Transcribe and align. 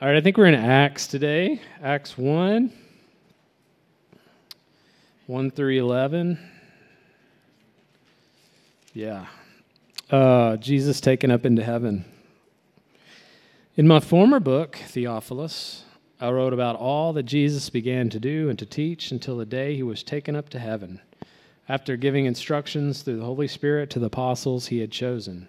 All 0.00 0.06
right, 0.06 0.16
I 0.16 0.20
think 0.20 0.36
we're 0.36 0.46
in 0.46 0.54
Acts 0.54 1.08
today. 1.08 1.60
Acts 1.82 2.16
1, 2.16 2.72
1 5.26 5.50
through 5.50 5.76
11. 5.76 6.38
Yeah. 8.94 9.26
Uh, 10.08 10.56
Jesus 10.58 11.00
taken 11.00 11.32
up 11.32 11.44
into 11.44 11.64
heaven. 11.64 12.04
In 13.74 13.88
my 13.88 13.98
former 13.98 14.38
book, 14.38 14.76
Theophilus, 14.86 15.82
I 16.20 16.30
wrote 16.30 16.52
about 16.52 16.76
all 16.76 17.12
that 17.14 17.24
Jesus 17.24 17.68
began 17.68 18.08
to 18.10 18.20
do 18.20 18.48
and 18.48 18.58
to 18.60 18.66
teach 18.66 19.10
until 19.10 19.36
the 19.36 19.44
day 19.44 19.74
he 19.74 19.82
was 19.82 20.04
taken 20.04 20.36
up 20.36 20.48
to 20.50 20.60
heaven, 20.60 21.00
after 21.68 21.96
giving 21.96 22.24
instructions 22.24 23.02
through 23.02 23.16
the 23.16 23.24
Holy 23.24 23.48
Spirit 23.48 23.90
to 23.90 23.98
the 23.98 24.06
apostles 24.06 24.68
he 24.68 24.78
had 24.78 24.92
chosen. 24.92 25.48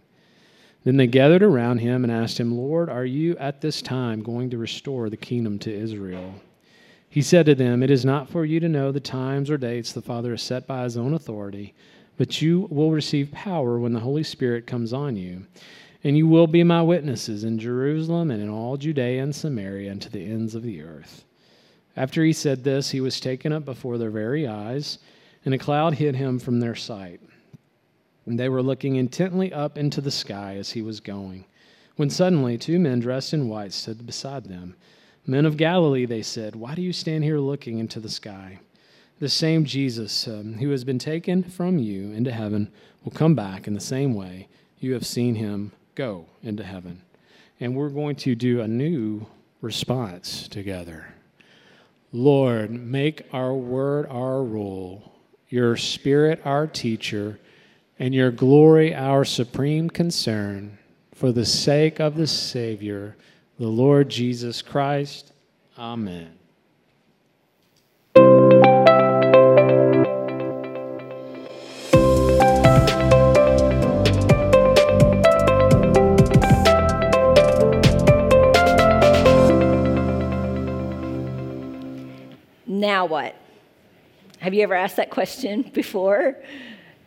Then 0.83 0.97
they 0.97 1.07
gathered 1.07 1.43
around 1.43 1.79
him 1.79 2.03
and 2.03 2.11
asked 2.11 2.39
him, 2.39 2.57
Lord, 2.57 2.89
are 2.89 3.05
you 3.05 3.37
at 3.37 3.61
this 3.61 3.81
time 3.81 4.23
going 4.23 4.49
to 4.49 4.57
restore 4.57 5.09
the 5.09 5.17
kingdom 5.17 5.59
to 5.59 5.73
Israel? 5.73 6.35
He 7.07 7.21
said 7.21 7.45
to 7.45 7.55
them, 7.55 7.83
It 7.83 7.91
is 7.91 8.05
not 8.05 8.29
for 8.29 8.45
you 8.45 8.59
to 8.59 8.69
know 8.69 8.91
the 8.91 8.99
times 8.99 9.49
or 9.49 9.57
dates 9.57 9.91
the 9.91 10.01
Father 10.01 10.31
has 10.31 10.41
set 10.41 10.65
by 10.65 10.83
his 10.83 10.97
own 10.97 11.13
authority, 11.13 11.73
but 12.17 12.41
you 12.41 12.67
will 12.71 12.91
receive 12.91 13.31
power 13.31 13.77
when 13.79 13.93
the 13.93 13.99
Holy 13.99 14.23
Spirit 14.23 14.65
comes 14.65 14.93
on 14.93 15.15
you. 15.17 15.45
And 16.03 16.17
you 16.17 16.27
will 16.27 16.47
be 16.47 16.63
my 16.63 16.81
witnesses 16.81 17.43
in 17.43 17.59
Jerusalem 17.59 18.31
and 18.31 18.41
in 18.41 18.49
all 18.49 18.77
Judea 18.77 19.21
and 19.21 19.35
Samaria 19.35 19.91
and 19.91 20.01
to 20.01 20.09
the 20.09 20.23
ends 20.23 20.55
of 20.55 20.63
the 20.63 20.81
earth. 20.81 21.25
After 21.95 22.23
he 22.23 22.33
said 22.33 22.63
this, 22.63 22.89
he 22.89 23.01
was 23.01 23.19
taken 23.19 23.51
up 23.51 23.65
before 23.65 23.97
their 23.97 24.09
very 24.09 24.47
eyes, 24.47 24.97
and 25.45 25.53
a 25.53 25.59
cloud 25.59 25.95
hid 25.95 26.15
him 26.15 26.39
from 26.39 26.59
their 26.59 26.75
sight. 26.75 27.19
And 28.25 28.39
they 28.39 28.49
were 28.49 28.61
looking 28.61 28.95
intently 28.95 29.51
up 29.51 29.77
into 29.77 30.01
the 30.01 30.11
sky 30.11 30.55
as 30.57 30.71
he 30.71 30.81
was 30.81 30.99
going. 30.99 31.45
When 31.95 32.09
suddenly 32.09 32.57
two 32.57 32.79
men 32.79 32.99
dressed 32.99 33.33
in 33.33 33.49
white 33.49 33.73
stood 33.73 34.05
beside 34.05 34.45
them. 34.45 34.75
Men 35.25 35.45
of 35.45 35.57
Galilee, 35.57 36.05
they 36.05 36.21
said, 36.21 36.55
why 36.55 36.75
do 36.75 36.81
you 36.81 36.93
stand 36.93 37.23
here 37.23 37.39
looking 37.39 37.79
into 37.79 37.99
the 37.99 38.09
sky? 38.09 38.59
The 39.19 39.29
same 39.29 39.65
Jesus 39.65 40.27
um, 40.27 40.53
who 40.55 40.71
has 40.71 40.83
been 40.83 40.97
taken 40.97 41.43
from 41.43 41.77
you 41.77 42.11
into 42.11 42.31
heaven 42.31 42.71
will 43.03 43.11
come 43.11 43.35
back 43.35 43.67
in 43.67 43.73
the 43.73 43.79
same 43.79 44.15
way 44.15 44.47
you 44.79 44.93
have 44.93 45.05
seen 45.05 45.35
him 45.35 45.71
go 45.93 46.25
into 46.41 46.63
heaven. 46.63 47.03
And 47.59 47.75
we're 47.75 47.89
going 47.89 48.15
to 48.17 48.33
do 48.33 48.61
a 48.61 48.67
new 48.67 49.27
response 49.61 50.47
together. 50.47 51.13
Lord, 52.11 52.71
make 52.71 53.27
our 53.31 53.53
word 53.53 54.07
our 54.09 54.43
rule, 54.43 55.13
your 55.49 55.77
spirit 55.77 56.41
our 56.43 56.65
teacher 56.65 57.39
and 58.01 58.15
your 58.15 58.31
glory 58.31 58.95
our 58.95 59.23
supreme 59.23 59.87
concern 59.87 60.75
for 61.13 61.31
the 61.31 61.45
sake 61.45 61.99
of 61.99 62.15
the 62.15 62.25
Savior, 62.25 63.15
the 63.59 63.67
Lord 63.67 64.09
Jesus 64.09 64.63
Christ. 64.63 65.31
Amen. 65.77 66.31
Now 82.65 83.05
what? 83.05 83.35
Have 84.39 84.55
you 84.55 84.63
ever 84.63 84.73
asked 84.73 84.95
that 84.95 85.11
question 85.11 85.61
before? 85.71 86.35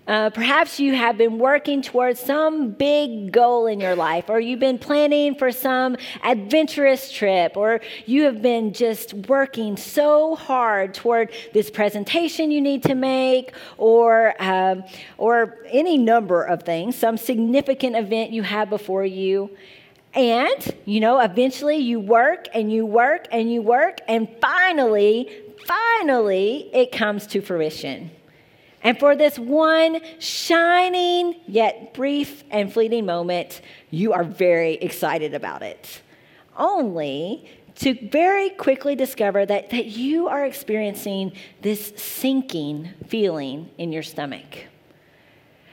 Uh, 0.07 0.29
perhaps 0.29 0.79
you 0.79 0.95
have 0.95 1.17
been 1.17 1.39
working 1.39 1.81
towards 1.81 2.21
some 2.21 2.71
big 2.71 3.33
goal 3.33 3.67
in 3.67 3.81
your 3.81 3.97
life, 3.97 4.29
or 4.29 4.39
you've 4.39 4.61
been 4.61 4.79
planning 4.79 5.35
for 5.35 5.51
some 5.51 5.97
adventurous 6.23 7.11
trip, 7.11 7.57
or 7.57 7.81
you 8.05 8.25
have 8.25 8.43
been 8.43 8.75
just 8.75 9.15
working 9.29 9.79
so 9.79 10.35
hard 10.35 10.93
toward 10.93 11.33
this 11.55 11.71
presentation 11.71 12.51
you 12.51 12.61
need 12.61 12.83
to 12.83 12.95
make, 12.95 13.53
or, 13.79 14.35
um, 14.43 14.85
or 15.17 15.57
any 15.69 15.97
number 15.97 16.43
of 16.43 16.65
things, 16.65 16.95
some 16.95 17.17
significant 17.17 17.97
event 17.97 18.31
you 18.31 18.43
have 18.43 18.69
before 18.69 19.07
you. 19.07 19.49
And, 20.13 20.75
you 20.85 21.01
know, 21.01 21.19
eventually 21.19 21.79
you 21.79 21.99
work 21.99 22.47
and 22.53 22.71
you 22.71 22.85
work 22.85 23.27
and 23.33 23.51
you 23.51 23.63
work, 23.63 24.01
and 24.07 24.29
finally, 24.39 25.31
finally, 25.67 26.69
it 26.75 26.93
comes 26.93 27.27
to 27.29 27.41
fruition. 27.41 28.11
And 28.85 28.99
for 28.99 29.17
this 29.17 29.39
one 29.39 30.01
shining 30.21 31.37
yet 31.47 31.95
brief 31.95 32.45
and 32.51 32.71
fleeting 32.71 33.07
moment, 33.07 33.63
you 33.91 34.13
are 34.13 34.25
very 34.25 34.75
excited 34.75 35.33
about 35.33 35.63
it. 35.63 36.03
Only 36.57 37.49
to 37.77 37.95
very 38.11 38.51
quickly 38.51 38.95
discover 38.95 39.45
that, 39.47 39.71
that 39.71 39.87
you 39.87 40.29
are 40.29 40.45
experiencing 40.45 41.33
this 41.63 41.93
sinking 41.97 42.91
feeling 43.09 43.71
in 43.79 43.91
your 43.91 44.03
stomach. 44.03 44.67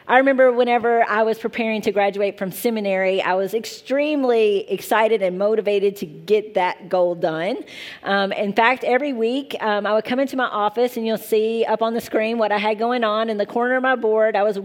I 0.07 0.17
remember 0.17 0.51
whenever 0.51 1.03
I 1.03 1.23
was 1.23 1.38
preparing 1.38 1.81
to 1.84 1.91
graduate 1.91 2.38
from 2.38 2.51
seminary, 2.51 3.22
I 3.22 3.35
was 3.35 3.53
extremely 3.53 4.69
excited 4.69 5.22
and 5.22 5.38
motivated 5.38 5.95
to 5.97 6.06
get 6.06 6.56
that 6.56 6.89
goal 6.89 7.16
done. 7.16 7.57
Um, 8.03 8.31
in 8.31 8.53
fact, 8.53 8.84
every 8.84 9.13
week 9.13 9.56
um, 9.62 9.85
I 9.85 9.94
would 9.94 10.06
come 10.06 10.19
into 10.19 10.35
my 10.35 10.47
office 10.47 10.97
and 10.97 11.06
you'll 11.06 11.17
see 11.17 11.66
up 11.66 11.81
on 11.81 11.94
the 11.94 12.01
screen 12.01 12.38
what 12.38 12.51
I 12.51 12.57
had 12.57 12.79
going 12.79 13.03
on. 13.03 13.29
In 13.29 13.38
the 13.38 13.45
corner 13.45 13.75
of 13.75 13.84
my 13.84 13.95
board, 13.95 14.35
I 14.35 14.44
was 14.44 14.59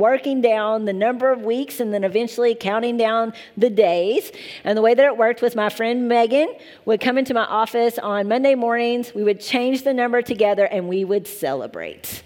working 0.00 0.40
down 0.40 0.84
the 0.84 0.92
number 0.92 1.30
of 1.30 1.42
weeks 1.42 1.78
and 1.78 1.92
then 1.92 2.02
eventually 2.04 2.54
counting 2.54 2.96
down 2.96 3.32
the 3.56 3.70
days. 3.70 4.32
And 4.64 4.76
the 4.76 4.82
way 4.82 4.94
that 4.94 5.04
it 5.04 5.16
worked 5.16 5.42
was 5.42 5.54
my 5.54 5.68
friend 5.68 6.08
Megan 6.08 6.48
would 6.86 7.00
come 7.00 7.18
into 7.18 7.34
my 7.34 7.44
office 7.44 7.98
on 7.98 8.26
Monday 8.26 8.54
mornings. 8.54 9.14
We 9.14 9.22
would 9.22 9.40
change 9.40 9.84
the 9.84 9.94
number 9.94 10.22
together 10.22 10.64
and 10.64 10.88
we 10.88 11.04
would 11.04 11.26
celebrate. 11.26 12.22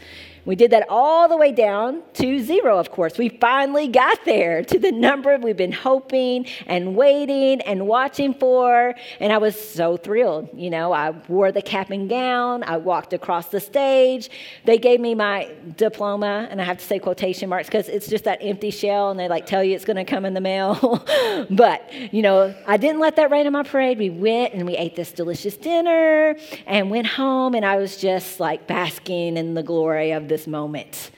We 0.46 0.56
did 0.56 0.72
that 0.72 0.86
all 0.88 1.28
the 1.28 1.36
way 1.36 1.52
down 1.52 2.02
to 2.14 2.38
zero, 2.42 2.78
of 2.78 2.90
course. 2.90 3.16
We 3.16 3.30
finally 3.30 3.88
got 3.88 4.24
there 4.24 4.62
to 4.64 4.78
the 4.78 4.92
number 4.92 5.38
we've 5.38 5.56
been 5.56 5.72
hoping 5.72 6.46
and 6.66 6.94
waiting 6.94 7.62
and 7.62 7.86
watching 7.86 8.34
for. 8.34 8.94
And 9.20 9.32
I 9.32 9.38
was 9.38 9.58
so 9.58 9.96
thrilled. 9.96 10.50
You 10.54 10.68
know, 10.68 10.92
I 10.92 11.10
wore 11.28 11.50
the 11.50 11.62
cap 11.62 11.90
and 11.90 12.08
gown, 12.08 12.62
I 12.64 12.76
walked 12.76 13.12
across 13.14 13.48
the 13.48 13.60
stage. 13.60 14.30
They 14.64 14.78
gave 14.78 15.00
me 15.00 15.14
my 15.14 15.50
diploma, 15.76 16.46
and 16.50 16.60
I 16.60 16.64
have 16.64 16.78
to 16.78 16.84
say 16.84 16.98
quotation 16.98 17.48
marks 17.48 17.68
because 17.68 17.88
it's 17.88 18.08
just 18.08 18.24
that 18.24 18.38
empty 18.42 18.70
shell, 18.70 19.10
and 19.10 19.18
they 19.18 19.28
like 19.28 19.46
tell 19.46 19.64
you 19.64 19.74
it's 19.74 19.84
going 19.84 19.96
to 19.96 20.04
come 20.04 20.24
in 20.26 20.34
the 20.34 20.40
mail. 20.40 21.04
but, 21.50 21.90
you 22.12 22.20
know, 22.20 22.54
I 22.66 22.76
didn't 22.76 23.00
let 23.00 23.16
that 23.16 23.30
rain 23.30 23.46
on 23.46 23.52
my 23.52 23.62
parade. 23.62 23.98
We 23.98 24.10
went 24.10 24.52
and 24.52 24.66
we 24.66 24.76
ate 24.76 24.94
this 24.94 25.12
delicious 25.12 25.56
dinner 25.56 26.36
and 26.66 26.90
went 26.90 27.06
home, 27.06 27.54
and 27.54 27.64
I 27.64 27.76
was 27.76 27.96
just 27.96 28.40
like 28.40 28.66
basking 28.66 29.38
in 29.38 29.54
the 29.54 29.62
glory 29.62 30.12
of 30.12 30.28
the 30.28 30.33
this 30.34 30.46
moment. 30.48 31.12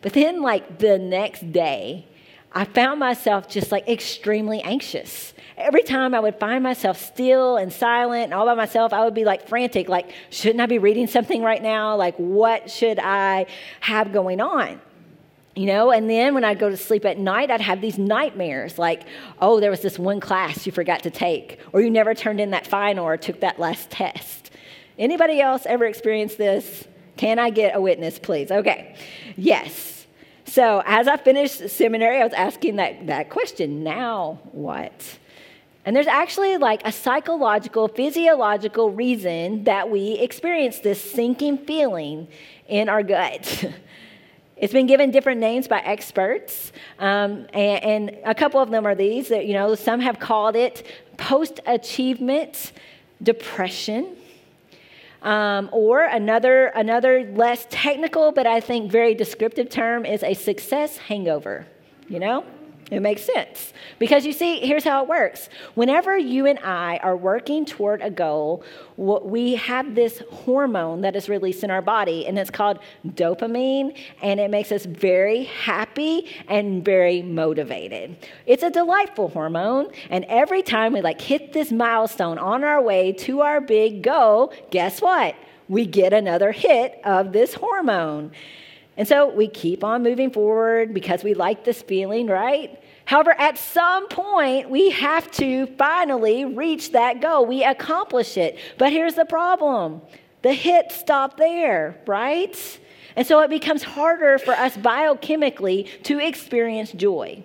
But 0.00 0.12
then, 0.12 0.42
like 0.42 0.78
the 0.78 0.96
next 0.96 1.50
day, 1.50 2.06
I 2.52 2.64
found 2.64 3.00
myself 3.00 3.48
just 3.48 3.72
like 3.72 3.88
extremely 3.88 4.62
anxious. 4.62 5.34
Every 5.56 5.82
time 5.82 6.14
I 6.14 6.20
would 6.20 6.38
find 6.38 6.62
myself 6.62 7.04
still 7.04 7.56
and 7.56 7.72
silent 7.72 8.24
and 8.24 8.34
all 8.34 8.46
by 8.46 8.54
myself, 8.54 8.92
I 8.92 9.04
would 9.04 9.14
be 9.14 9.24
like 9.24 9.48
frantic, 9.48 9.88
like, 9.88 10.12
shouldn't 10.30 10.60
I 10.60 10.66
be 10.66 10.78
reading 10.78 11.08
something 11.08 11.42
right 11.42 11.60
now? 11.60 11.96
Like, 11.96 12.14
what 12.16 12.70
should 12.70 13.00
I 13.00 13.46
have 13.80 14.12
going 14.12 14.40
on? 14.40 14.80
You 15.56 15.66
know, 15.66 15.90
and 15.90 16.08
then 16.08 16.34
when 16.34 16.44
I'd 16.44 16.60
go 16.60 16.70
to 16.70 16.76
sleep 16.76 17.04
at 17.04 17.18
night, 17.18 17.50
I'd 17.50 17.60
have 17.60 17.80
these 17.80 17.98
nightmares 17.98 18.78
like, 18.78 19.02
oh, 19.40 19.58
there 19.58 19.70
was 19.70 19.80
this 19.80 19.98
one 19.98 20.20
class 20.20 20.64
you 20.64 20.70
forgot 20.70 21.02
to 21.02 21.10
take, 21.10 21.58
or 21.72 21.80
you 21.80 21.90
never 21.90 22.14
turned 22.14 22.40
in 22.40 22.52
that 22.52 22.68
final 22.68 23.04
or 23.04 23.16
took 23.16 23.40
that 23.40 23.58
last 23.58 23.90
test. 23.90 24.52
Anybody 24.96 25.40
else 25.40 25.66
ever 25.66 25.84
experienced 25.84 26.38
this? 26.38 26.86
Can 27.18 27.38
I 27.38 27.50
get 27.50 27.76
a 27.76 27.80
witness, 27.80 28.18
please? 28.18 28.50
Okay. 28.50 28.94
Yes. 29.36 30.06
So 30.46 30.82
as 30.86 31.06
I 31.06 31.18
finished 31.18 31.68
seminary, 31.68 32.22
I 32.22 32.24
was 32.24 32.32
asking 32.32 32.76
that, 32.76 33.06
that 33.08 33.28
question 33.28 33.84
now 33.84 34.40
what? 34.52 35.18
And 35.84 35.94
there's 35.94 36.06
actually 36.06 36.56
like 36.56 36.80
a 36.86 36.92
psychological, 36.92 37.88
physiological 37.88 38.90
reason 38.90 39.64
that 39.64 39.90
we 39.90 40.12
experience 40.12 40.78
this 40.78 41.02
sinking 41.02 41.58
feeling 41.58 42.28
in 42.66 42.88
our 42.88 43.02
gut. 43.02 43.64
It's 44.60 44.72
been 44.72 44.88
given 44.88 45.12
different 45.12 45.40
names 45.40 45.68
by 45.68 45.78
experts, 45.78 46.72
um, 46.98 47.46
and, 47.52 47.84
and, 47.84 48.18
a 48.24 48.34
couple 48.34 48.60
of 48.60 48.70
them 48.70 48.86
are 48.86 48.96
these. 48.96 49.28
That 49.28 49.46
you 49.46 49.54
know, 49.54 49.76
some 49.76 50.00
have 50.00 50.18
called 50.18 50.56
it 50.56 50.84
post-achievement 51.16 52.72
depression, 53.22 54.16
um, 55.22 55.68
or 55.72 56.02
another, 56.02 56.66
another 56.68 57.30
less 57.34 57.66
technical, 57.70 58.32
but 58.32 58.46
I 58.46 58.60
think 58.60 58.90
very 58.90 59.14
descriptive 59.14 59.68
term 59.68 60.06
is 60.06 60.22
a 60.22 60.34
success 60.34 60.96
hangover. 60.96 61.66
You 62.08 62.20
know? 62.20 62.44
It 62.90 63.00
makes 63.00 63.22
sense. 63.22 63.74
Because 63.98 64.24
you 64.24 64.32
see, 64.32 64.60
here's 64.60 64.84
how 64.84 65.02
it 65.02 65.08
works. 65.08 65.50
Whenever 65.74 66.16
you 66.16 66.46
and 66.46 66.58
I 66.60 66.96
are 67.02 67.16
working 67.16 67.66
toward 67.66 68.00
a 68.00 68.10
goal, 68.10 68.64
we 68.96 69.56
have 69.56 69.94
this 69.94 70.22
hormone 70.32 71.02
that 71.02 71.14
is 71.14 71.28
released 71.28 71.62
in 71.62 71.70
our 71.70 71.82
body, 71.82 72.26
and 72.26 72.38
it's 72.38 72.50
called 72.50 72.78
dopamine, 73.06 73.96
and 74.22 74.40
it 74.40 74.50
makes 74.50 74.72
us 74.72 74.86
very 74.86 75.44
happy 75.44 76.28
and 76.48 76.82
very 76.82 77.20
motivated. 77.20 78.16
It's 78.46 78.62
a 78.62 78.70
delightful 78.70 79.28
hormone, 79.28 79.88
and 80.08 80.24
every 80.26 80.62
time 80.62 80.94
we 80.94 81.02
like 81.02 81.20
hit 81.20 81.52
this 81.52 81.70
milestone 81.70 82.38
on 82.38 82.64
our 82.64 82.80
way 82.80 83.12
to 83.12 83.42
our 83.42 83.60
big 83.60 84.02
goal, 84.02 84.52
guess 84.70 85.02
what? 85.02 85.34
We 85.68 85.84
get 85.84 86.14
another 86.14 86.52
hit 86.52 86.98
of 87.04 87.32
this 87.32 87.52
hormone. 87.52 88.32
And 88.98 89.06
so 89.06 89.32
we 89.32 89.46
keep 89.46 89.84
on 89.84 90.02
moving 90.02 90.32
forward 90.32 90.92
because 90.92 91.22
we 91.22 91.32
like 91.32 91.64
this 91.64 91.80
feeling, 91.82 92.26
right? 92.26 92.82
However, 93.04 93.30
at 93.38 93.56
some 93.56 94.08
point, 94.08 94.68
we 94.68 94.90
have 94.90 95.30
to 95.32 95.66
finally 95.78 96.44
reach 96.44 96.92
that 96.92 97.22
goal. 97.22 97.46
We 97.46 97.62
accomplish 97.62 98.36
it. 98.36 98.58
But 98.76 98.92
here's 98.92 99.14
the 99.14 99.24
problem 99.24 100.02
the 100.42 100.52
hit 100.52 100.90
stop 100.90 101.36
there, 101.36 102.00
right? 102.06 102.80
And 103.14 103.26
so 103.26 103.40
it 103.40 103.50
becomes 103.50 103.84
harder 103.84 104.36
for 104.38 104.52
us 104.52 104.76
biochemically 104.76 106.02
to 106.02 106.18
experience 106.18 106.92
joy. 106.92 107.44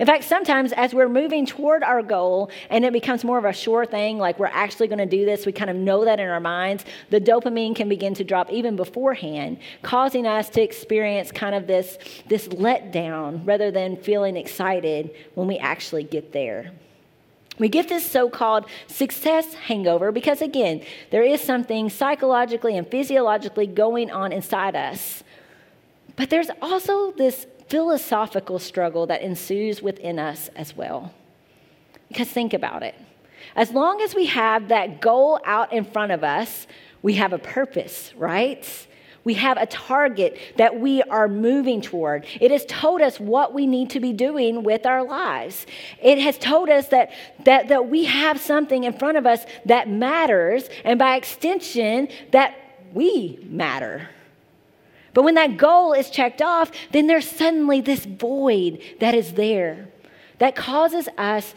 In 0.00 0.06
fact, 0.06 0.24
sometimes 0.24 0.72
as 0.72 0.94
we're 0.94 1.10
moving 1.10 1.44
toward 1.44 1.82
our 1.82 2.02
goal 2.02 2.50
and 2.70 2.86
it 2.86 2.92
becomes 2.92 3.22
more 3.22 3.36
of 3.36 3.44
a 3.44 3.52
sure 3.52 3.84
thing, 3.84 4.16
like 4.16 4.38
we're 4.38 4.46
actually 4.46 4.88
going 4.88 4.98
to 4.98 5.04
do 5.04 5.26
this, 5.26 5.44
we 5.44 5.52
kind 5.52 5.68
of 5.68 5.76
know 5.76 6.06
that 6.06 6.18
in 6.18 6.26
our 6.26 6.40
minds, 6.40 6.86
the 7.10 7.20
dopamine 7.20 7.76
can 7.76 7.86
begin 7.86 8.14
to 8.14 8.24
drop 8.24 8.50
even 8.50 8.76
beforehand, 8.76 9.58
causing 9.82 10.26
us 10.26 10.48
to 10.48 10.62
experience 10.62 11.30
kind 11.30 11.54
of 11.54 11.66
this, 11.66 11.98
this 12.28 12.48
letdown 12.48 13.46
rather 13.46 13.70
than 13.70 13.98
feeling 13.98 14.38
excited 14.38 15.10
when 15.34 15.46
we 15.46 15.58
actually 15.58 16.04
get 16.04 16.32
there. 16.32 16.72
We 17.58 17.68
get 17.68 17.90
this 17.90 18.10
so 18.10 18.30
called 18.30 18.64
success 18.86 19.52
hangover 19.52 20.12
because, 20.12 20.40
again, 20.40 20.82
there 21.10 21.24
is 21.24 21.42
something 21.42 21.90
psychologically 21.90 22.78
and 22.78 22.90
physiologically 22.90 23.66
going 23.66 24.10
on 24.10 24.32
inside 24.32 24.74
us. 24.74 25.22
But 26.16 26.30
there's 26.30 26.48
also 26.62 27.12
this 27.12 27.46
philosophical 27.70 28.58
struggle 28.58 29.06
that 29.06 29.22
ensues 29.22 29.80
within 29.80 30.18
us 30.18 30.50
as 30.56 30.76
well. 30.76 31.14
Because 32.08 32.28
think 32.28 32.52
about 32.52 32.82
it. 32.82 32.96
As 33.56 33.70
long 33.70 34.00
as 34.02 34.14
we 34.14 34.26
have 34.26 34.68
that 34.68 35.00
goal 35.00 35.40
out 35.44 35.72
in 35.72 35.84
front 35.84 36.12
of 36.12 36.24
us, 36.24 36.66
we 37.00 37.14
have 37.14 37.32
a 37.32 37.38
purpose, 37.38 38.12
right? 38.16 38.66
We 39.22 39.34
have 39.34 39.56
a 39.56 39.66
target 39.66 40.38
that 40.56 40.80
we 40.80 41.02
are 41.02 41.28
moving 41.28 41.80
toward. 41.80 42.26
It 42.40 42.50
has 42.50 42.64
told 42.66 43.00
us 43.02 43.20
what 43.20 43.54
we 43.54 43.66
need 43.66 43.90
to 43.90 44.00
be 44.00 44.12
doing 44.12 44.62
with 44.62 44.86
our 44.86 45.04
lives. 45.04 45.66
It 46.02 46.18
has 46.18 46.38
told 46.38 46.68
us 46.68 46.88
that, 46.88 47.12
that, 47.44 47.68
that 47.68 47.88
we 47.88 48.04
have 48.04 48.40
something 48.40 48.84
in 48.84 48.94
front 48.94 49.18
of 49.18 49.26
us 49.26 49.44
that 49.66 49.88
matters, 49.88 50.68
and 50.84 50.98
by 50.98 51.16
extension, 51.16 52.08
that 52.32 52.56
we 52.92 53.38
matter. 53.44 54.08
But 55.12 55.22
when 55.22 55.34
that 55.34 55.56
goal 55.56 55.92
is 55.92 56.10
checked 56.10 56.42
off, 56.42 56.70
then 56.92 57.06
there's 57.06 57.28
suddenly 57.28 57.80
this 57.80 58.04
void 58.04 58.80
that 59.00 59.14
is 59.14 59.34
there 59.34 59.88
that 60.38 60.56
causes 60.56 61.08
us 61.18 61.54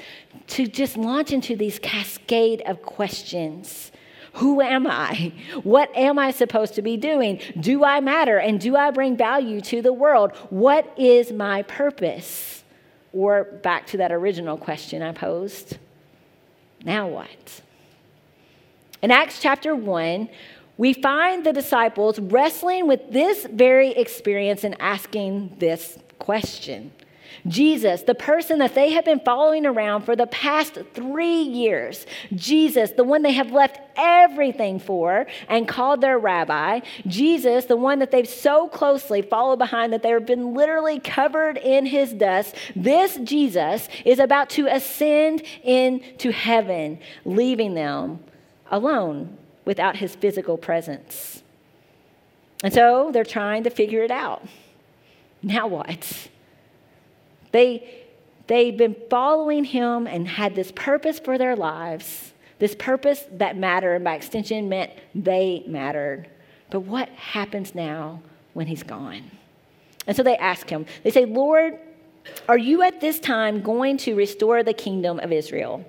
to 0.47 0.67
just 0.67 0.97
launch 0.97 1.31
into 1.31 1.55
these 1.55 1.79
cascade 1.79 2.61
of 2.65 2.81
questions. 2.81 3.91
Who 4.33 4.61
am 4.61 4.87
I? 4.87 5.31
What 5.63 5.95
am 5.95 6.19
I 6.19 6.31
supposed 6.31 6.73
to 6.75 6.81
be 6.81 6.97
doing? 6.97 7.39
Do 7.59 7.83
I 7.83 8.01
matter? 8.01 8.37
And 8.37 8.59
do 8.59 8.75
I 8.75 8.91
bring 8.91 9.15
value 9.15 9.61
to 9.61 9.81
the 9.81 9.93
world? 9.93 10.31
What 10.49 10.91
is 10.97 11.31
my 11.31 11.61
purpose? 11.63 12.63
Or 13.13 13.43
back 13.43 13.87
to 13.87 13.97
that 13.97 14.11
original 14.11 14.57
question 14.57 15.01
I 15.01 15.11
posed 15.11 15.77
now 16.83 17.07
what? 17.07 17.61
In 19.01 19.11
Acts 19.11 19.39
chapter 19.41 19.75
1, 19.75 20.29
we 20.77 20.93
find 20.93 21.45
the 21.45 21.53
disciples 21.53 22.19
wrestling 22.19 22.87
with 22.87 23.11
this 23.11 23.45
very 23.45 23.91
experience 23.91 24.63
and 24.63 24.75
asking 24.79 25.55
this 25.59 25.99
question. 26.19 26.91
Jesus, 27.47 28.03
the 28.03 28.15
person 28.15 28.59
that 28.59 28.73
they 28.73 28.91
have 28.91 29.03
been 29.03 29.19
following 29.19 29.65
around 29.65 30.03
for 30.03 30.15
the 30.15 30.27
past 30.27 30.77
three 30.93 31.41
years, 31.41 32.05
Jesus, 32.33 32.91
the 32.91 33.03
one 33.03 33.21
they 33.21 33.33
have 33.33 33.51
left 33.51 33.79
everything 33.97 34.79
for 34.79 35.25
and 35.49 35.67
called 35.67 35.99
their 35.99 36.17
rabbi, 36.17 36.79
Jesus, 37.05 37.65
the 37.65 37.75
one 37.75 37.99
that 37.99 38.11
they've 38.11 38.27
so 38.27 38.67
closely 38.69 39.21
followed 39.21 39.57
behind 39.57 39.91
that 39.91 40.03
they've 40.03 40.25
been 40.25 40.53
literally 40.53 40.99
covered 40.99 41.57
in 41.57 41.85
his 41.85 42.13
dust, 42.13 42.55
this 42.75 43.17
Jesus 43.23 43.89
is 44.05 44.19
about 44.19 44.49
to 44.51 44.67
ascend 44.67 45.43
into 45.63 46.31
heaven, 46.31 46.99
leaving 47.25 47.73
them 47.73 48.19
alone 48.71 49.37
without 49.65 49.97
his 49.97 50.15
physical 50.15 50.57
presence. 50.57 51.43
And 52.63 52.73
so 52.73 53.11
they're 53.11 53.23
trying 53.23 53.63
to 53.63 53.69
figure 53.69 54.03
it 54.03 54.11
out. 54.11 54.45
Now 55.41 55.67
what? 55.67 56.29
They, 57.51 58.05
they've 58.47 58.77
been 58.77 58.95
following 59.09 59.65
him 59.65 60.07
and 60.07 60.27
had 60.27 60.55
this 60.55 60.71
purpose 60.71 61.19
for 61.19 61.37
their 61.37 61.55
lives, 61.55 62.33
this 62.59 62.75
purpose 62.75 63.25
that 63.33 63.57
mattered, 63.57 63.95
and 63.95 64.03
by 64.03 64.15
extension 64.15 64.69
meant 64.69 64.91
they 65.13 65.63
mattered. 65.67 66.29
But 66.69 66.81
what 66.81 67.09
happens 67.09 67.75
now 67.75 68.21
when 68.53 68.67
he's 68.67 68.83
gone? 68.83 69.29
And 70.07 70.15
so 70.15 70.23
they 70.23 70.37
ask 70.37 70.69
him, 70.69 70.85
they 71.03 71.11
say, 71.11 71.25
Lord, 71.25 71.77
are 72.47 72.57
you 72.57 72.81
at 72.81 73.01
this 73.01 73.19
time 73.19 73.61
going 73.61 73.97
to 73.97 74.15
restore 74.15 74.63
the 74.63 74.73
kingdom 74.73 75.19
of 75.19 75.31
Israel? 75.31 75.85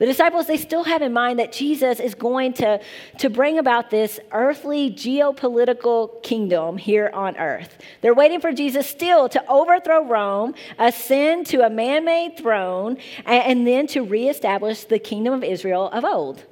The 0.00 0.06
disciples, 0.06 0.46
they 0.46 0.56
still 0.56 0.84
have 0.84 1.02
in 1.02 1.12
mind 1.12 1.38
that 1.40 1.52
Jesus 1.52 2.00
is 2.00 2.14
going 2.14 2.54
to, 2.54 2.80
to 3.18 3.28
bring 3.28 3.58
about 3.58 3.90
this 3.90 4.18
earthly 4.32 4.90
geopolitical 4.90 6.22
kingdom 6.22 6.78
here 6.78 7.10
on 7.12 7.36
earth. 7.36 7.76
They're 8.00 8.14
waiting 8.14 8.40
for 8.40 8.50
Jesus 8.50 8.86
still 8.86 9.28
to 9.28 9.46
overthrow 9.46 10.06
Rome, 10.06 10.54
ascend 10.78 11.48
to 11.48 11.66
a 11.66 11.68
man 11.68 12.06
made 12.06 12.38
throne, 12.38 12.96
and, 13.26 13.44
and 13.44 13.66
then 13.66 13.86
to 13.88 14.00
reestablish 14.00 14.84
the 14.84 14.98
kingdom 14.98 15.34
of 15.34 15.44
Israel 15.44 15.90
of 15.90 16.02
old. 16.02 16.46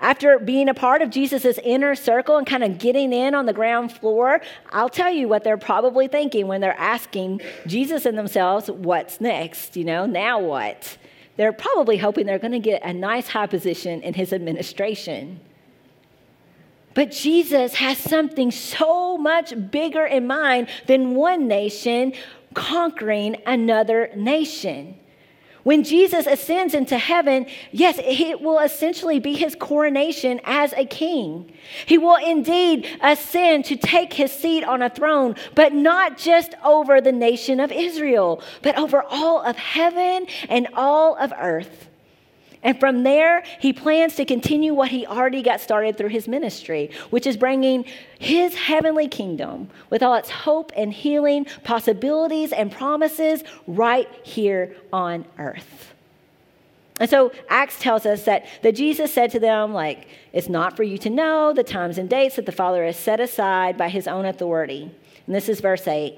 After 0.00 0.40
being 0.40 0.68
a 0.68 0.74
part 0.74 1.02
of 1.02 1.10
Jesus' 1.10 1.60
inner 1.62 1.94
circle 1.94 2.36
and 2.36 2.44
kind 2.44 2.64
of 2.64 2.78
getting 2.78 3.12
in 3.12 3.36
on 3.36 3.46
the 3.46 3.52
ground 3.52 3.92
floor, 3.92 4.40
I'll 4.72 4.88
tell 4.88 5.12
you 5.12 5.28
what 5.28 5.44
they're 5.44 5.56
probably 5.56 6.08
thinking 6.08 6.48
when 6.48 6.60
they're 6.60 6.76
asking 6.76 7.42
Jesus 7.64 8.06
and 8.06 8.18
themselves, 8.18 8.68
what's 8.68 9.20
next? 9.20 9.76
You 9.76 9.84
know, 9.84 10.04
now 10.04 10.40
what? 10.40 10.98
They're 11.36 11.52
probably 11.52 11.96
hoping 11.96 12.26
they're 12.26 12.38
going 12.38 12.52
to 12.52 12.58
get 12.58 12.82
a 12.84 12.92
nice 12.92 13.28
high 13.28 13.46
position 13.46 14.02
in 14.02 14.14
his 14.14 14.32
administration. 14.32 15.40
But 16.94 17.10
Jesus 17.10 17.74
has 17.74 17.96
something 17.96 18.50
so 18.50 19.16
much 19.16 19.54
bigger 19.70 20.04
in 20.04 20.26
mind 20.26 20.68
than 20.86 21.14
one 21.14 21.48
nation 21.48 22.12
conquering 22.54 23.36
another 23.46 24.10
nation. 24.14 24.98
When 25.62 25.84
Jesus 25.84 26.26
ascends 26.26 26.74
into 26.74 26.98
heaven, 26.98 27.46
yes, 27.70 27.98
it 28.02 28.40
will 28.40 28.58
essentially 28.58 29.20
be 29.20 29.34
his 29.34 29.54
coronation 29.54 30.40
as 30.44 30.72
a 30.72 30.84
king. 30.84 31.52
He 31.86 31.98
will 31.98 32.16
indeed 32.16 32.88
ascend 33.00 33.66
to 33.66 33.76
take 33.76 34.12
his 34.12 34.32
seat 34.32 34.64
on 34.64 34.82
a 34.82 34.90
throne, 34.90 35.36
but 35.54 35.72
not 35.72 36.18
just 36.18 36.54
over 36.64 37.00
the 37.00 37.12
nation 37.12 37.60
of 37.60 37.70
Israel, 37.70 38.42
but 38.62 38.76
over 38.76 39.04
all 39.08 39.40
of 39.42 39.56
heaven 39.56 40.26
and 40.48 40.68
all 40.74 41.16
of 41.16 41.32
earth. 41.38 41.88
And 42.62 42.78
from 42.78 43.02
there, 43.02 43.42
he 43.58 43.72
plans 43.72 44.14
to 44.16 44.24
continue 44.24 44.72
what 44.72 44.90
he 44.90 45.04
already 45.06 45.42
got 45.42 45.60
started 45.60 45.98
through 45.98 46.10
his 46.10 46.28
ministry, 46.28 46.90
which 47.10 47.26
is 47.26 47.36
bringing 47.36 47.84
his 48.18 48.54
heavenly 48.54 49.08
kingdom 49.08 49.68
with 49.90 50.02
all 50.02 50.14
its 50.14 50.30
hope 50.30 50.70
and 50.76 50.92
healing, 50.92 51.46
possibilities 51.64 52.52
and 52.52 52.70
promises 52.70 53.42
right 53.66 54.08
here 54.22 54.76
on 54.92 55.24
earth. 55.38 55.92
And 57.00 57.10
so 57.10 57.32
Acts 57.48 57.80
tells 57.80 58.06
us 58.06 58.26
that, 58.26 58.46
that 58.62 58.76
Jesus 58.76 59.12
said 59.12 59.32
to 59.32 59.40
them, 59.40 59.72
like, 59.72 60.06
it's 60.32 60.48
not 60.48 60.76
for 60.76 60.84
you 60.84 60.98
to 60.98 61.10
know 61.10 61.52
the 61.52 61.64
times 61.64 61.98
and 61.98 62.08
dates 62.08 62.36
that 62.36 62.46
the 62.46 62.52
Father 62.52 62.84
has 62.84 62.96
set 62.96 63.18
aside 63.18 63.76
by 63.76 63.88
his 63.88 64.06
own 64.06 64.24
authority. 64.24 64.88
And 65.26 65.34
this 65.34 65.48
is 65.48 65.60
verse 65.60 65.88
8. 65.88 66.16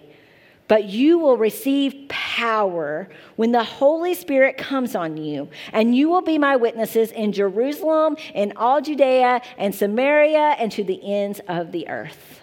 But 0.67 0.85
you 0.85 1.19
will 1.19 1.37
receive 1.37 2.09
power 2.09 3.09
when 3.37 3.53
the 3.53 3.65
Holy 3.65 4.15
Spirit 4.15 4.57
comes 4.57 4.95
on 4.95 5.19
you, 5.19 5.49
and 5.73 5.95
you 5.95 6.09
will 6.09 6.23
be 6.23 6.39
my 6.39 6.57
witnesses 6.57 7.13
in 7.13 7.33
Jerusalem, 7.33 8.17
in 8.35 8.55
all 8.57 8.81
Judea 8.81 9.43
and 9.59 9.75
Samaria, 9.75 10.57
and 10.59 10.73
to 10.73 10.83
the 10.83 11.01
ends 11.05 11.41
of 11.49 11.71
the 11.71 11.89
earth. 11.89 12.41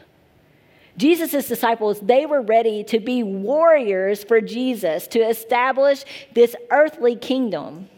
Jesus' 0.97 1.47
disciples, 1.47 1.99
they 1.99 2.27
were 2.27 2.41
ready 2.41 2.83
to 2.83 2.99
be 2.99 3.23
warriors 3.23 4.23
for 4.23 4.39
Jesus 4.39 5.07
to 5.07 5.19
establish 5.19 6.03
this 6.33 6.55
earthly 6.69 7.15
kingdom. 7.15 7.89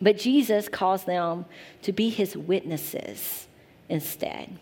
But 0.00 0.18
Jesus 0.18 0.68
calls 0.68 1.04
them 1.04 1.46
to 1.82 1.92
be 1.92 2.10
his 2.10 2.36
witnesses 2.36 3.46
instead. 3.88 4.58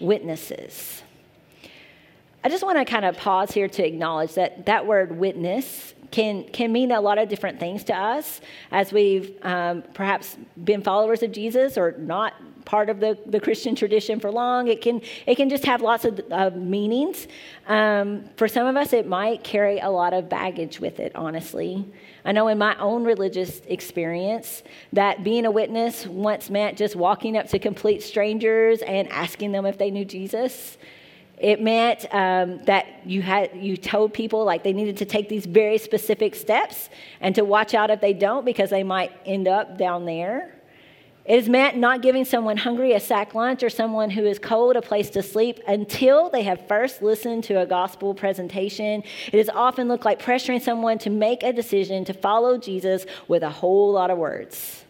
Witnesses. 0.00 1.02
I 2.44 2.48
just 2.48 2.64
want 2.64 2.78
to 2.78 2.84
kind 2.84 3.04
of 3.04 3.16
pause 3.16 3.52
here 3.52 3.68
to 3.68 3.86
acknowledge 3.86 4.34
that 4.34 4.66
that 4.66 4.86
word 4.86 5.16
witness 5.16 5.94
can, 6.10 6.44
can 6.44 6.72
mean 6.72 6.90
a 6.90 7.00
lot 7.00 7.18
of 7.18 7.28
different 7.28 7.60
things 7.60 7.84
to 7.84 7.96
us 7.96 8.40
as 8.70 8.92
we've 8.92 9.36
um, 9.42 9.82
perhaps 9.94 10.36
been 10.62 10.82
followers 10.82 11.22
of 11.22 11.32
Jesus 11.32 11.78
or 11.78 11.92
not 11.98 12.34
part 12.64 12.90
of 12.90 13.00
the, 13.00 13.18
the 13.26 13.40
Christian 13.40 13.74
tradition 13.74 14.20
for 14.20 14.30
long. 14.30 14.68
It 14.68 14.82
can, 14.82 15.02
it 15.26 15.36
can 15.36 15.48
just 15.48 15.64
have 15.64 15.82
lots 15.82 16.04
of 16.04 16.20
uh, 16.30 16.50
meanings. 16.50 17.28
Um, 17.66 18.24
for 18.36 18.48
some 18.48 18.66
of 18.66 18.76
us, 18.76 18.92
it 18.92 19.06
might 19.06 19.42
carry 19.42 19.78
a 19.78 19.88
lot 19.88 20.12
of 20.12 20.28
baggage 20.28 20.80
with 20.80 21.00
it, 21.00 21.12
honestly. 21.14 21.84
I 22.24 22.32
know 22.32 22.48
in 22.48 22.58
my 22.58 22.76
own 22.78 23.04
religious 23.04 23.62
experience 23.66 24.62
that 24.92 25.24
being 25.24 25.46
a 25.46 25.50
witness 25.50 26.06
once 26.06 26.50
meant 26.50 26.76
just 26.76 26.94
walking 26.94 27.36
up 27.36 27.48
to 27.48 27.58
complete 27.58 28.02
strangers 28.02 28.82
and 28.82 29.08
asking 29.10 29.52
them 29.52 29.64
if 29.64 29.78
they 29.78 29.90
knew 29.90 30.04
Jesus. 30.04 30.76
It 31.42 31.60
meant 31.60 32.06
um, 32.14 32.64
that 32.66 32.86
you 33.04 33.20
had 33.20 33.50
you 33.56 33.76
told 33.76 34.14
people 34.14 34.44
like 34.44 34.62
they 34.62 34.72
needed 34.72 34.98
to 34.98 35.04
take 35.04 35.28
these 35.28 35.44
very 35.44 35.76
specific 35.76 36.36
steps 36.36 36.88
and 37.20 37.34
to 37.34 37.44
watch 37.44 37.74
out 37.74 37.90
if 37.90 38.00
they 38.00 38.12
don't 38.12 38.44
because 38.44 38.70
they 38.70 38.84
might 38.84 39.10
end 39.26 39.48
up 39.48 39.76
down 39.76 40.04
there. 40.04 40.54
It 41.24 41.40
has 41.40 41.48
meant 41.48 41.76
not 41.76 42.00
giving 42.00 42.24
someone 42.24 42.56
hungry 42.56 42.92
a 42.92 43.00
sack 43.00 43.34
lunch 43.34 43.64
or 43.64 43.70
someone 43.70 44.10
who 44.10 44.24
is 44.24 44.38
cold 44.38 44.76
a 44.76 44.82
place 44.82 45.10
to 45.10 45.22
sleep 45.22 45.58
until 45.66 46.30
they 46.30 46.42
have 46.44 46.68
first 46.68 47.02
listened 47.02 47.42
to 47.44 47.60
a 47.60 47.66
gospel 47.66 48.14
presentation. 48.14 49.02
It 49.32 49.38
has 49.38 49.48
often 49.48 49.88
looked 49.88 50.04
like 50.04 50.22
pressuring 50.22 50.62
someone 50.62 50.98
to 50.98 51.10
make 51.10 51.42
a 51.42 51.52
decision 51.52 52.04
to 52.04 52.12
follow 52.12 52.56
Jesus 52.56 53.04
with 53.26 53.42
a 53.42 53.50
whole 53.50 53.92
lot 53.92 54.10
of 54.10 54.18
words. 54.18 54.81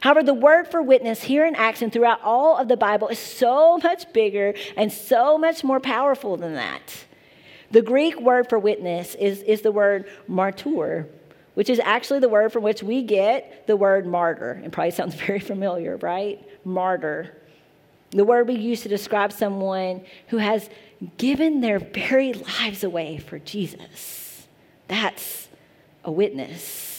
However, 0.00 0.22
the 0.22 0.34
word 0.34 0.68
for 0.68 0.82
witness 0.82 1.22
here 1.22 1.46
in 1.46 1.54
Acts 1.54 1.82
and 1.82 1.92
throughout 1.92 2.20
all 2.22 2.56
of 2.56 2.68
the 2.68 2.76
Bible 2.76 3.08
is 3.08 3.18
so 3.18 3.78
much 3.78 4.12
bigger 4.12 4.54
and 4.76 4.92
so 4.92 5.38
much 5.38 5.64
more 5.64 5.80
powerful 5.80 6.36
than 6.36 6.54
that. 6.54 7.04
The 7.70 7.82
Greek 7.82 8.20
word 8.20 8.48
for 8.48 8.58
witness 8.58 9.14
is, 9.14 9.42
is 9.42 9.62
the 9.62 9.72
word 9.72 10.08
martyr, 10.28 11.08
which 11.54 11.68
is 11.68 11.80
actually 11.80 12.20
the 12.20 12.28
word 12.28 12.52
from 12.52 12.62
which 12.62 12.82
we 12.82 13.02
get 13.02 13.66
the 13.66 13.76
word 13.76 14.06
martyr. 14.06 14.60
It 14.64 14.72
probably 14.72 14.92
sounds 14.92 15.14
very 15.26 15.40
familiar, 15.40 15.96
right? 15.96 16.46
Martyr. 16.64 17.36
The 18.10 18.24
word 18.24 18.48
we 18.48 18.54
use 18.54 18.82
to 18.82 18.88
describe 18.88 19.32
someone 19.32 20.04
who 20.28 20.36
has 20.36 20.70
given 21.18 21.60
their 21.60 21.78
very 21.78 22.32
lives 22.32 22.84
away 22.84 23.18
for 23.18 23.38
Jesus. 23.38 24.46
That's 24.88 25.48
a 26.04 26.12
witness. 26.12 26.95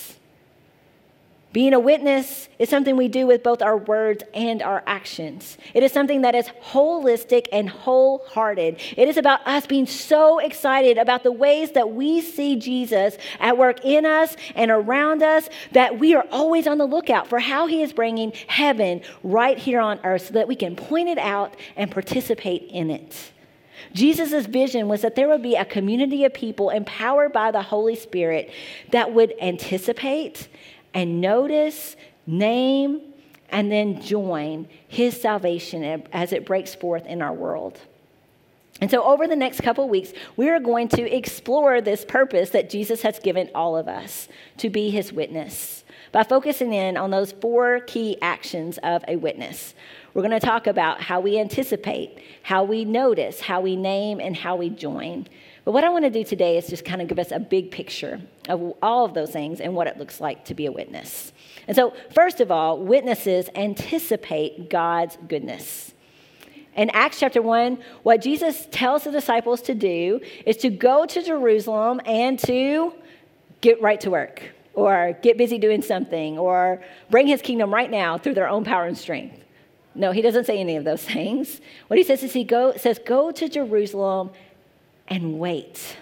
Being 1.57 1.73
a 1.73 1.79
witness 1.79 2.49
is 2.59 2.69
something 2.69 2.95
we 2.95 3.07
do 3.07 3.25
with 3.25 3.41
both 3.41 3.63
our 3.63 3.77
words 3.77 4.23
and 4.35 4.61
our 4.61 4.83
actions. 4.85 5.57
It 5.73 5.81
is 5.81 5.91
something 5.91 6.21
that 6.21 6.35
is 6.35 6.49
holistic 6.65 7.47
and 7.51 7.67
wholehearted. 7.67 8.79
It 8.95 9.07
is 9.07 9.17
about 9.17 9.39
us 9.47 9.65
being 9.65 9.87
so 9.87 10.37
excited 10.37 10.99
about 10.99 11.23
the 11.23 11.31
ways 11.31 11.71
that 11.71 11.93
we 11.93 12.21
see 12.21 12.57
Jesus 12.57 13.17
at 13.39 13.57
work 13.57 13.83
in 13.83 14.05
us 14.05 14.37
and 14.53 14.69
around 14.69 15.23
us 15.23 15.49
that 15.71 15.97
we 15.97 16.13
are 16.13 16.27
always 16.31 16.67
on 16.67 16.77
the 16.77 16.85
lookout 16.85 17.27
for 17.27 17.39
how 17.39 17.65
he 17.65 17.81
is 17.81 17.91
bringing 17.91 18.33
heaven 18.45 19.01
right 19.23 19.57
here 19.57 19.79
on 19.79 19.99
earth 20.03 20.27
so 20.27 20.33
that 20.33 20.47
we 20.47 20.55
can 20.55 20.75
point 20.75 21.09
it 21.09 21.17
out 21.17 21.55
and 21.75 21.89
participate 21.89 22.69
in 22.69 22.91
it. 22.91 23.31
Jesus' 23.93 24.45
vision 24.45 24.87
was 24.87 25.01
that 25.01 25.15
there 25.15 25.27
would 25.27 25.41
be 25.41 25.55
a 25.55 25.65
community 25.65 26.23
of 26.23 26.35
people 26.35 26.69
empowered 26.69 27.33
by 27.33 27.49
the 27.49 27.63
Holy 27.63 27.95
Spirit 27.95 28.51
that 28.91 29.11
would 29.11 29.33
anticipate 29.41 30.47
and 30.97 31.21
notice, 31.21 31.95
name, 32.25 32.99
and 33.49 33.71
then 33.71 34.01
join 34.01 34.67
his 34.87 35.21
salvation 35.21 36.03
as 36.11 36.33
it 36.33 36.43
breaks 36.43 36.73
forth 36.73 37.05
in 37.05 37.21
our 37.21 37.33
world. 37.33 37.79
And 38.81 38.89
so, 38.89 39.03
over 39.03 39.27
the 39.27 39.35
next 39.35 39.61
couple 39.61 39.87
weeks, 39.87 40.11
we 40.37 40.49
are 40.49 40.59
going 40.59 40.87
to 40.89 41.15
explore 41.15 41.81
this 41.81 42.03
purpose 42.03 42.49
that 42.49 42.71
Jesus 42.71 43.03
has 43.03 43.19
given 43.19 43.51
all 43.53 43.77
of 43.77 43.87
us 43.87 44.27
to 44.57 44.71
be 44.71 44.89
his 44.89 45.13
witness 45.13 45.83
by 46.11 46.23
focusing 46.23 46.73
in 46.73 46.97
on 46.97 47.11
those 47.11 47.31
four 47.31 47.81
key 47.81 48.17
actions 48.19 48.79
of 48.81 49.05
a 49.07 49.17
witness. 49.17 49.75
We're 50.15 50.23
going 50.23 50.39
to 50.39 50.45
talk 50.45 50.65
about 50.65 50.99
how 50.99 51.19
we 51.19 51.37
anticipate, 51.37 52.23
how 52.41 52.63
we 52.63 52.85
notice, 52.85 53.39
how 53.41 53.61
we 53.61 53.75
name, 53.75 54.19
and 54.19 54.35
how 54.35 54.55
we 54.55 54.71
join. 54.71 55.27
But 55.67 55.73
what 55.73 55.83
I 55.83 55.89
want 55.89 56.05
to 56.05 56.09
do 56.09 56.23
today 56.23 56.57
is 56.57 56.67
just 56.67 56.85
kind 56.85 57.01
of 57.01 57.09
give 57.09 57.19
us 57.19 57.29
a 57.29 57.41
big 57.41 57.71
picture 57.71 58.21
of 58.47 58.73
all 58.81 59.03
of 59.03 59.13
those 59.13 59.31
things 59.31 59.59
and 59.59 59.75
what 59.75 59.85
it 59.87 59.97
looks 59.97 60.21
like 60.21 60.45
to 60.45 60.53
be 60.53 60.65
a 60.65 60.71
witness. 60.71 61.33
And 61.67 61.75
so, 61.75 61.93
first 62.15 62.39
of 62.39 62.51
all, 62.51 62.79
witnesses 62.79 63.49
anticipate 63.53 64.69
God's 64.69 65.17
goodness. 65.27 65.93
In 66.77 66.89
Acts 66.91 67.19
chapter 67.19 67.41
1, 67.41 67.79
what 68.03 68.21
Jesus 68.21 68.65
tells 68.71 69.03
the 69.03 69.11
disciples 69.11 69.61
to 69.63 69.75
do 69.75 70.21
is 70.45 70.55
to 70.55 70.69
go 70.69 71.05
to 71.05 71.21
Jerusalem 71.21 71.99
and 72.05 72.39
to 72.45 72.93
get 73.59 73.81
right 73.81 73.99
to 73.99 74.09
work, 74.09 74.43
or 74.73 75.19
get 75.21 75.37
busy 75.37 75.57
doing 75.57 75.81
something, 75.81 76.37
or 76.37 76.81
bring 77.09 77.27
his 77.27 77.41
kingdom 77.41 77.73
right 77.73 77.91
now 77.91 78.17
through 78.17 78.35
their 78.35 78.47
own 78.47 78.63
power 78.63 78.85
and 78.85 78.97
strength. 78.97 79.43
No, 79.97 80.11
he 80.11 80.21
doesn't 80.21 80.45
say 80.45 80.59
any 80.59 80.77
of 80.77 80.85
those 80.85 81.01
things. 81.13 81.59
What 81.87 81.97
he 81.97 82.05
says 82.05 82.23
is 82.23 82.31
he 82.31 82.45
go, 82.45 82.77
says, 82.77 83.01
Go 83.05 83.31
to 83.31 83.49
Jerusalem 83.49 84.29
and 85.07 85.39
wait. 85.39 85.97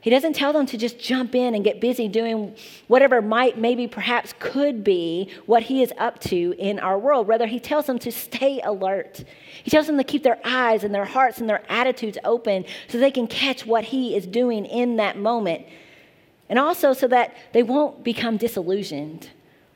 He 0.00 0.10
doesn't 0.10 0.34
tell 0.34 0.52
them 0.52 0.64
to 0.66 0.78
just 0.78 0.98
jump 0.98 1.34
in 1.34 1.54
and 1.54 1.64
get 1.64 1.80
busy 1.80 2.06
doing 2.08 2.54
whatever 2.86 3.20
might, 3.20 3.58
maybe, 3.58 3.88
perhaps 3.88 4.32
could 4.38 4.84
be 4.84 5.28
what 5.44 5.64
he 5.64 5.82
is 5.82 5.92
up 5.98 6.20
to 6.20 6.54
in 6.56 6.78
our 6.78 6.98
world. 6.98 7.26
Rather, 7.26 7.46
he 7.46 7.58
tells 7.58 7.86
them 7.86 7.98
to 7.98 8.12
stay 8.12 8.60
alert. 8.62 9.24
He 9.62 9.70
tells 9.70 9.86
them 9.88 9.98
to 9.98 10.04
keep 10.04 10.22
their 10.22 10.38
eyes 10.44 10.84
and 10.84 10.94
their 10.94 11.04
hearts 11.04 11.40
and 11.40 11.50
their 11.50 11.62
attitudes 11.68 12.16
open 12.24 12.64
so 12.86 12.98
they 12.98 13.10
can 13.10 13.26
catch 13.26 13.66
what 13.66 13.84
he 13.84 14.16
is 14.16 14.26
doing 14.26 14.66
in 14.66 14.96
that 14.96 15.18
moment. 15.18 15.66
And 16.48 16.58
also 16.58 16.92
so 16.92 17.08
that 17.08 17.36
they 17.52 17.62
won't 17.62 18.04
become 18.04 18.36
disillusioned 18.36 19.28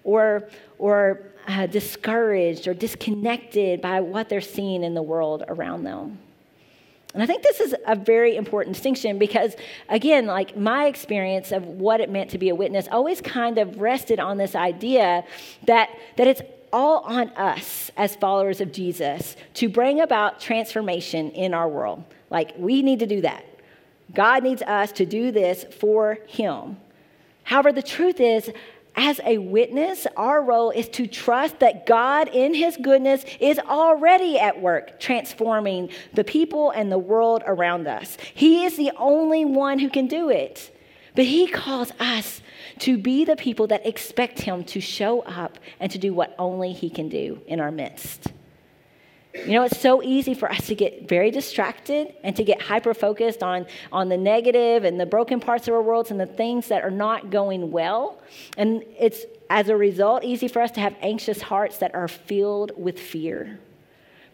or, 0.05 0.49
or 0.79 1.21
uh, 1.47 1.67
discouraged 1.67 2.69
or 2.69 2.75
disconnected 2.75 3.83
by 3.83 4.01
what 4.01 4.29
they're 4.29 4.41
seeing 4.41 4.85
in 4.85 4.95
the 4.95 5.03
world 5.03 5.45
around 5.49 5.83
them. 5.83 6.21
And 7.15 7.23
I 7.23 7.27
think 7.27 7.43
this 7.43 7.61
is 7.61 7.75
a 7.87 7.95
very 7.95 8.37
important 8.37 8.75
distinction 8.75 9.19
because, 9.19 9.55
again, 9.89 10.27
like 10.27 10.57
my 10.57 10.87
experience 10.87 11.53
of 11.53 11.65
what 11.67 12.01
it 12.01 12.09
meant 12.09 12.31
to 12.31 12.39
be 12.39 12.49
a 12.49 12.55
witness 12.55 12.89
always 12.91 13.21
kind 13.21 13.59
of 13.59 13.81
rested 13.81 14.19
on 14.19 14.39
this 14.39 14.55
idea 14.55 15.25
that, 15.67 15.91
that 16.17 16.27
it's 16.27 16.41
all 16.73 17.01
on 17.01 17.29
us 17.31 17.91
as 17.99 18.17
followers 18.17 18.63
of 18.63 18.73
Jesus 18.73 19.37
to 19.55 19.69
bring 19.69 20.01
about 20.01 20.41
transformation 20.41 21.31
in 21.33 21.53
our 21.53 21.69
world. 21.69 22.03
Like, 22.31 22.55
we 22.57 22.81
need 22.81 23.01
to 23.01 23.07
do 23.07 23.21
that. 23.21 23.45
God 24.15 24.43
needs 24.43 24.63
us 24.63 24.93
to 24.93 25.05
do 25.05 25.31
this 25.31 25.65
for 25.65 26.19
Him. 26.27 26.79
However, 27.45 27.73
the 27.73 27.83
truth 27.83 28.21
is, 28.21 28.51
as 28.95 29.21
a 29.25 29.39
witness, 29.39 30.07
our 30.17 30.43
role 30.43 30.71
is 30.71 30.89
to 30.91 31.07
trust 31.07 31.61
that 31.61 31.87
God, 31.87 32.29
in 32.29 32.55
His 32.55 32.77
goodness, 32.77 33.25
is 33.41 33.59
already 33.59 34.39
at 34.39 34.61
work 34.61 35.01
transforming 35.01 35.91
the 36.13 36.25
people 36.25 36.71
and 36.71 36.93
the 36.93 36.99
world 36.99 37.43
around 37.47 37.87
us. 37.87 38.17
He 38.35 38.65
is 38.65 38.77
the 38.77 38.93
only 38.97 39.45
one 39.45 39.79
who 39.79 39.89
can 39.89 40.09
do 40.09 40.31
it. 40.31 40.77
But 41.15 41.25
He 41.27 41.47
calls 41.47 41.93
us 42.01 42.43
to 42.81 42.99
be 42.99 43.25
the 43.25 43.37
people 43.37 43.67
that 43.69 43.87
expect 43.87 44.41
Him 44.41 44.65
to 44.65 44.81
show 44.81 45.21
up 45.21 45.59
and 45.81 45.91
to 45.93 45.99
do 45.99 46.13
what 46.13 46.35
only 46.39 46.73
He 46.73 46.91
can 46.91 47.09
do 47.09 47.41
in 47.47 47.61
our 47.61 47.71
midst. 47.71 48.33
You 49.35 49.53
know, 49.53 49.63
it's 49.63 49.81
so 49.81 50.03
easy 50.03 50.35
for 50.35 50.51
us 50.51 50.67
to 50.67 50.75
get 50.75 51.09
very 51.09 51.31
distracted 51.31 52.15
and 52.23 52.37
to 52.37 52.45
get 52.45 52.61
hyper 52.61 52.93
focused 52.93 53.43
on, 53.43 53.67
on 53.91 54.11
the 54.11 54.17
negative 54.17 54.85
and 54.85 55.01
the 55.01 55.07
broken 55.07 55.41
parts 55.41 55.67
of 55.69 55.75
our 55.75 55.83
worlds 55.83 56.11
and 56.11 56.21
the 56.21 56.27
things 56.27 56.69
that 56.69 56.85
are 56.85 56.91
not 56.91 57.31
going 57.31 57.71
well. 57.71 58.21
And 58.59 58.85
it's, 58.99 59.25
as 59.49 59.71
a 59.71 59.77
result, 59.77 60.23
easy 60.23 60.49
for 60.49 60.61
us 60.61 60.71
to 60.73 60.81
have 60.81 60.95
anxious 61.01 61.41
hearts 61.41 61.79
that 61.79 61.95
are 61.95 62.09
filled 62.09 62.73
with 62.77 62.99
fear. 62.99 63.59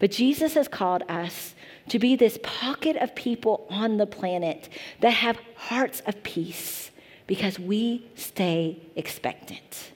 But 0.00 0.10
Jesus 0.10 0.54
has 0.54 0.66
called 0.66 1.04
us 1.08 1.54
to 1.88 1.98
be 1.98 2.16
this 2.16 2.38
pocket 2.42 2.96
of 2.96 3.14
people 3.14 3.66
on 3.70 3.96
the 3.96 4.06
planet 4.06 4.68
that 5.00 5.10
have 5.10 5.38
hearts 5.56 6.02
of 6.06 6.22
peace 6.22 6.90
because 7.26 7.58
we 7.58 8.06
stay 8.14 8.80
expectant. 8.96 9.92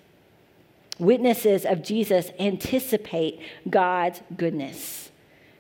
Witnesses 0.98 1.64
of 1.64 1.82
Jesus 1.82 2.30
anticipate 2.38 3.40
God's 3.68 4.20
goodness. 4.36 5.10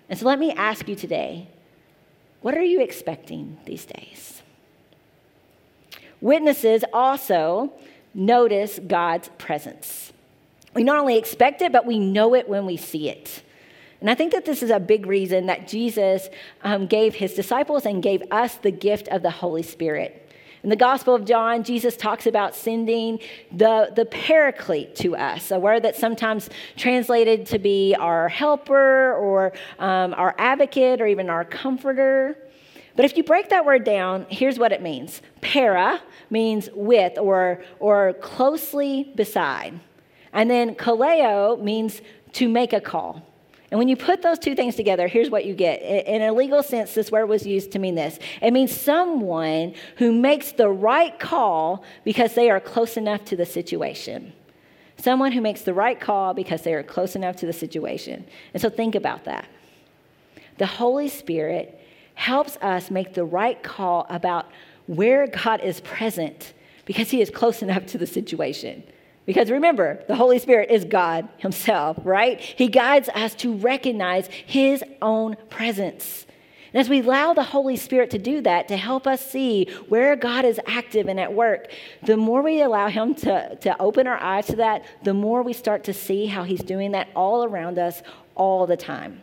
And 0.08 0.18
so 0.18 0.26
let 0.26 0.38
me 0.38 0.52
ask 0.52 0.88
you 0.88 0.94
today 0.94 1.48
what 2.42 2.56
are 2.56 2.64
you 2.64 2.80
expecting 2.80 3.56
these 3.66 3.84
days? 3.84 4.42
Witnesses 6.20 6.84
also 6.92 7.72
notice 8.14 8.80
God's 8.84 9.28
presence. 9.38 10.12
We 10.74 10.84
not 10.84 10.98
only 10.98 11.16
expect 11.16 11.62
it, 11.62 11.72
but 11.72 11.86
we 11.86 11.98
know 11.98 12.34
it 12.34 12.48
when 12.48 12.66
we 12.66 12.76
see 12.76 13.08
it. 13.08 13.42
And 14.00 14.10
I 14.10 14.16
think 14.16 14.32
that 14.32 14.44
this 14.44 14.62
is 14.62 14.70
a 14.70 14.80
big 14.80 15.06
reason 15.06 15.46
that 15.46 15.68
Jesus 15.68 16.28
um, 16.64 16.86
gave 16.86 17.14
his 17.14 17.34
disciples 17.34 17.86
and 17.86 18.02
gave 18.02 18.22
us 18.32 18.56
the 18.56 18.72
gift 18.72 19.06
of 19.08 19.22
the 19.22 19.30
Holy 19.30 19.62
Spirit. 19.62 20.21
In 20.62 20.70
the 20.70 20.76
Gospel 20.76 21.16
of 21.16 21.24
John, 21.24 21.64
Jesus 21.64 21.96
talks 21.96 22.26
about 22.26 22.54
sending 22.54 23.18
the, 23.50 23.92
the 23.96 24.04
paraclete 24.04 24.94
to 24.96 25.16
us, 25.16 25.50
a 25.50 25.58
word 25.58 25.82
that's 25.82 25.98
sometimes 25.98 26.48
translated 26.76 27.46
to 27.46 27.58
be 27.58 27.96
our 27.98 28.28
helper 28.28 29.12
or 29.14 29.52
um, 29.80 30.14
our 30.14 30.36
advocate 30.38 31.00
or 31.00 31.06
even 31.08 31.28
our 31.28 31.44
comforter. 31.44 32.36
But 32.94 33.04
if 33.04 33.16
you 33.16 33.24
break 33.24 33.48
that 33.48 33.64
word 33.64 33.82
down, 33.82 34.26
here's 34.28 34.56
what 34.56 34.70
it 34.70 34.80
means 34.80 35.20
para 35.40 36.00
means 36.30 36.68
with 36.74 37.18
or, 37.18 37.64
or 37.80 38.12
closely 38.20 39.12
beside. 39.16 39.80
And 40.32 40.48
then 40.48 40.76
kaleo 40.76 41.60
means 41.60 42.02
to 42.34 42.48
make 42.48 42.72
a 42.72 42.80
call. 42.80 43.31
And 43.72 43.78
when 43.78 43.88
you 43.88 43.96
put 43.96 44.20
those 44.20 44.38
two 44.38 44.54
things 44.54 44.76
together, 44.76 45.08
here's 45.08 45.30
what 45.30 45.46
you 45.46 45.54
get. 45.54 45.80
In 45.80 46.20
a 46.20 46.30
legal 46.30 46.62
sense, 46.62 46.92
this 46.92 47.10
word 47.10 47.24
was 47.24 47.46
used 47.46 47.72
to 47.72 47.78
mean 47.78 47.94
this 47.94 48.18
it 48.42 48.50
means 48.52 48.70
someone 48.70 49.72
who 49.96 50.12
makes 50.12 50.52
the 50.52 50.68
right 50.68 51.18
call 51.18 51.82
because 52.04 52.34
they 52.34 52.50
are 52.50 52.60
close 52.60 52.98
enough 52.98 53.24
to 53.24 53.36
the 53.36 53.46
situation. 53.46 54.34
Someone 54.98 55.32
who 55.32 55.40
makes 55.40 55.62
the 55.62 55.72
right 55.72 55.98
call 55.98 56.34
because 56.34 56.60
they 56.60 56.74
are 56.74 56.82
close 56.82 57.16
enough 57.16 57.36
to 57.36 57.46
the 57.46 57.52
situation. 57.54 58.26
And 58.52 58.60
so 58.60 58.68
think 58.68 58.94
about 58.94 59.24
that. 59.24 59.48
The 60.58 60.66
Holy 60.66 61.08
Spirit 61.08 61.80
helps 62.12 62.58
us 62.58 62.90
make 62.90 63.14
the 63.14 63.24
right 63.24 63.62
call 63.62 64.06
about 64.10 64.50
where 64.86 65.26
God 65.26 65.62
is 65.62 65.80
present 65.80 66.52
because 66.84 67.10
he 67.10 67.22
is 67.22 67.30
close 67.30 67.62
enough 67.62 67.86
to 67.86 67.96
the 67.96 68.06
situation. 68.06 68.82
Because 69.24 69.50
remember, 69.50 70.02
the 70.08 70.16
Holy 70.16 70.38
Spirit 70.38 70.70
is 70.70 70.84
God 70.84 71.28
Himself, 71.38 71.96
right? 72.02 72.40
He 72.40 72.68
guides 72.68 73.08
us 73.10 73.34
to 73.36 73.54
recognize 73.54 74.26
His 74.26 74.82
own 75.00 75.36
presence. 75.48 76.26
And 76.72 76.80
as 76.80 76.88
we 76.88 77.00
allow 77.00 77.34
the 77.34 77.42
Holy 77.42 77.76
Spirit 77.76 78.10
to 78.10 78.18
do 78.18 78.40
that, 78.40 78.68
to 78.68 78.76
help 78.76 79.06
us 79.06 79.24
see 79.24 79.66
where 79.88 80.16
God 80.16 80.44
is 80.44 80.58
active 80.66 81.06
and 81.06 81.20
at 81.20 81.32
work, 81.32 81.70
the 82.02 82.16
more 82.16 82.42
we 82.42 82.62
allow 82.62 82.88
Him 82.88 83.14
to, 83.16 83.56
to 83.56 83.80
open 83.80 84.06
our 84.06 84.20
eyes 84.20 84.46
to 84.46 84.56
that, 84.56 84.84
the 85.04 85.14
more 85.14 85.42
we 85.42 85.52
start 85.52 85.84
to 85.84 85.92
see 85.92 86.26
how 86.26 86.42
He's 86.42 86.62
doing 86.62 86.92
that 86.92 87.08
all 87.14 87.44
around 87.44 87.78
us 87.78 88.02
all 88.34 88.66
the 88.66 88.76
time. 88.76 89.20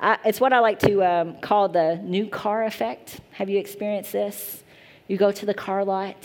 I, 0.00 0.18
it's 0.24 0.40
what 0.40 0.54
I 0.54 0.60
like 0.60 0.78
to 0.80 1.04
um, 1.04 1.40
call 1.40 1.68
the 1.68 1.96
new 1.96 2.26
car 2.26 2.64
effect. 2.64 3.20
Have 3.32 3.50
you 3.50 3.58
experienced 3.58 4.12
this? 4.12 4.64
You 5.08 5.18
go 5.18 5.30
to 5.30 5.44
the 5.44 5.52
car 5.52 5.84
lot 5.84 6.16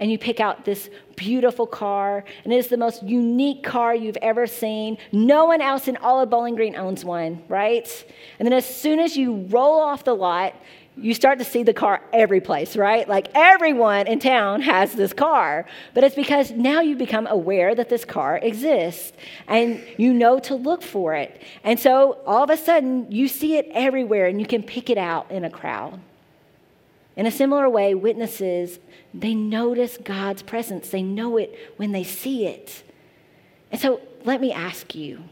and 0.00 0.10
you 0.10 0.18
pick 0.18 0.40
out 0.40 0.64
this 0.64 0.90
beautiful 1.16 1.66
car, 1.66 2.24
and 2.44 2.52
it 2.52 2.56
is 2.56 2.68
the 2.68 2.76
most 2.76 3.02
unique 3.02 3.62
car 3.62 3.94
you've 3.94 4.18
ever 4.18 4.46
seen. 4.46 4.98
No 5.12 5.46
one 5.46 5.60
else 5.60 5.88
in 5.88 5.96
all 5.96 6.20
of 6.20 6.30
Bowling 6.30 6.54
Green 6.54 6.76
owns 6.76 7.04
one, 7.04 7.42
right? 7.48 8.04
And 8.38 8.46
then 8.46 8.52
as 8.52 8.66
soon 8.66 9.00
as 9.00 9.16
you 9.16 9.46
roll 9.50 9.80
off 9.80 10.04
the 10.04 10.14
lot, 10.14 10.54
you 11.00 11.14
start 11.14 11.38
to 11.38 11.44
see 11.44 11.62
the 11.62 11.72
car 11.72 12.02
every 12.12 12.40
place, 12.40 12.76
right? 12.76 13.08
Like 13.08 13.28
everyone 13.34 14.06
in 14.06 14.18
town 14.18 14.62
has 14.62 14.92
this 14.94 15.12
car. 15.12 15.66
But 15.94 16.04
it's 16.04 16.16
because 16.16 16.50
now 16.50 16.80
you 16.80 16.96
become 16.96 17.26
aware 17.26 17.74
that 17.74 17.88
this 17.88 18.04
car 18.04 18.38
exists 18.38 19.12
and 19.46 19.82
you 19.96 20.12
know 20.12 20.38
to 20.40 20.54
look 20.54 20.82
for 20.82 21.14
it. 21.14 21.40
And 21.62 21.78
so 21.78 22.18
all 22.26 22.42
of 22.42 22.50
a 22.50 22.56
sudden, 22.56 23.10
you 23.10 23.28
see 23.28 23.56
it 23.56 23.68
everywhere 23.72 24.26
and 24.26 24.40
you 24.40 24.46
can 24.46 24.62
pick 24.62 24.90
it 24.90 24.98
out 24.98 25.30
in 25.30 25.44
a 25.44 25.50
crowd. 25.50 26.00
In 27.18 27.26
a 27.26 27.32
similar 27.32 27.68
way, 27.68 27.96
witnesses, 27.96 28.78
they 29.12 29.34
notice 29.34 29.98
God's 29.98 30.40
presence. 30.40 30.90
They 30.90 31.02
know 31.02 31.36
it 31.36 31.74
when 31.76 31.90
they 31.90 32.04
see 32.04 32.46
it. 32.46 32.84
And 33.72 33.80
so 33.80 34.00
let 34.24 34.40
me 34.40 34.52
ask 34.52 34.94
you, 34.94 35.24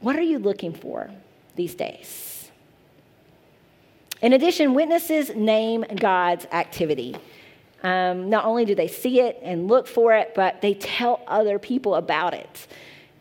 what 0.00 0.14
are 0.16 0.22
you 0.22 0.38
looking 0.38 0.74
for 0.74 1.10
these 1.56 1.74
days? 1.74 2.50
In 4.20 4.34
addition, 4.34 4.74
witnesses 4.74 5.34
name 5.34 5.86
God's 5.96 6.44
activity. 6.52 7.16
Um, 7.82 8.28
not 8.28 8.44
only 8.44 8.66
do 8.66 8.74
they 8.74 8.88
see 8.88 9.20
it 9.20 9.38
and 9.42 9.68
look 9.68 9.86
for 9.86 10.14
it, 10.14 10.34
but 10.34 10.60
they 10.60 10.74
tell 10.74 11.22
other 11.26 11.58
people 11.58 11.94
about 11.94 12.34
it. 12.34 12.66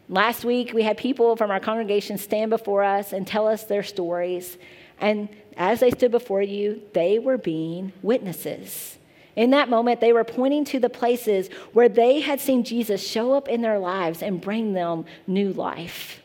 Last 0.09 0.43
week, 0.43 0.73
we 0.73 0.83
had 0.83 0.97
people 0.97 1.35
from 1.35 1.49
our 1.49 1.59
congregation 1.59 2.17
stand 2.17 2.49
before 2.49 2.83
us 2.83 3.13
and 3.13 3.25
tell 3.25 3.47
us 3.47 3.63
their 3.63 3.83
stories. 3.83 4.57
And 4.99 5.29
as 5.57 5.79
they 5.79 5.91
stood 5.91 6.11
before 6.11 6.41
you, 6.41 6.81
they 6.93 7.19
were 7.19 7.37
being 7.37 7.93
witnesses. 8.01 8.97
In 9.35 9.49
that 9.51 9.69
moment, 9.69 9.99
they 10.01 10.13
were 10.13 10.23
pointing 10.23 10.65
to 10.65 10.79
the 10.79 10.89
places 10.89 11.49
where 11.71 11.89
they 11.89 12.19
had 12.19 12.39
seen 12.39 12.63
Jesus 12.63 13.05
show 13.05 13.33
up 13.33 13.47
in 13.47 13.61
their 13.61 13.79
lives 13.79 14.21
and 14.21 14.39
bring 14.39 14.73
them 14.73 15.05
new 15.25 15.51
life. 15.53 16.21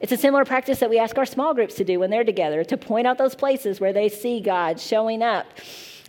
It's 0.00 0.12
a 0.12 0.16
similar 0.16 0.44
practice 0.44 0.80
that 0.80 0.90
we 0.90 0.98
ask 0.98 1.16
our 1.16 1.26
small 1.26 1.54
groups 1.54 1.74
to 1.76 1.84
do 1.84 2.00
when 2.00 2.10
they're 2.10 2.24
together, 2.24 2.64
to 2.64 2.76
point 2.76 3.06
out 3.06 3.18
those 3.18 3.34
places 3.34 3.80
where 3.80 3.92
they 3.92 4.08
see 4.08 4.40
God 4.40 4.80
showing 4.80 5.22
up. 5.22 5.46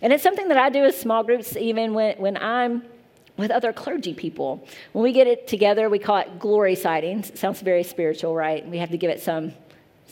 And 0.02 0.12
it's 0.12 0.22
something 0.22 0.48
that 0.48 0.58
I 0.58 0.70
do 0.70 0.82
with 0.82 0.98
small 0.98 1.22
groups 1.22 1.56
even 1.56 1.94
when, 1.94 2.18
when 2.18 2.36
I'm 2.36 2.82
with 3.38 3.50
other 3.50 3.72
clergy 3.72 4.12
people. 4.12 4.66
When 4.92 5.02
we 5.02 5.12
get 5.12 5.26
it 5.26 5.46
together, 5.46 5.88
we 5.88 5.98
call 5.98 6.18
it 6.18 6.38
glory 6.38 6.74
sightings. 6.74 7.38
Sounds 7.38 7.60
very 7.62 7.84
spiritual, 7.84 8.34
right? 8.34 8.68
We 8.68 8.78
have 8.78 8.90
to 8.90 8.98
give 8.98 9.10
it 9.10 9.22
some 9.22 9.54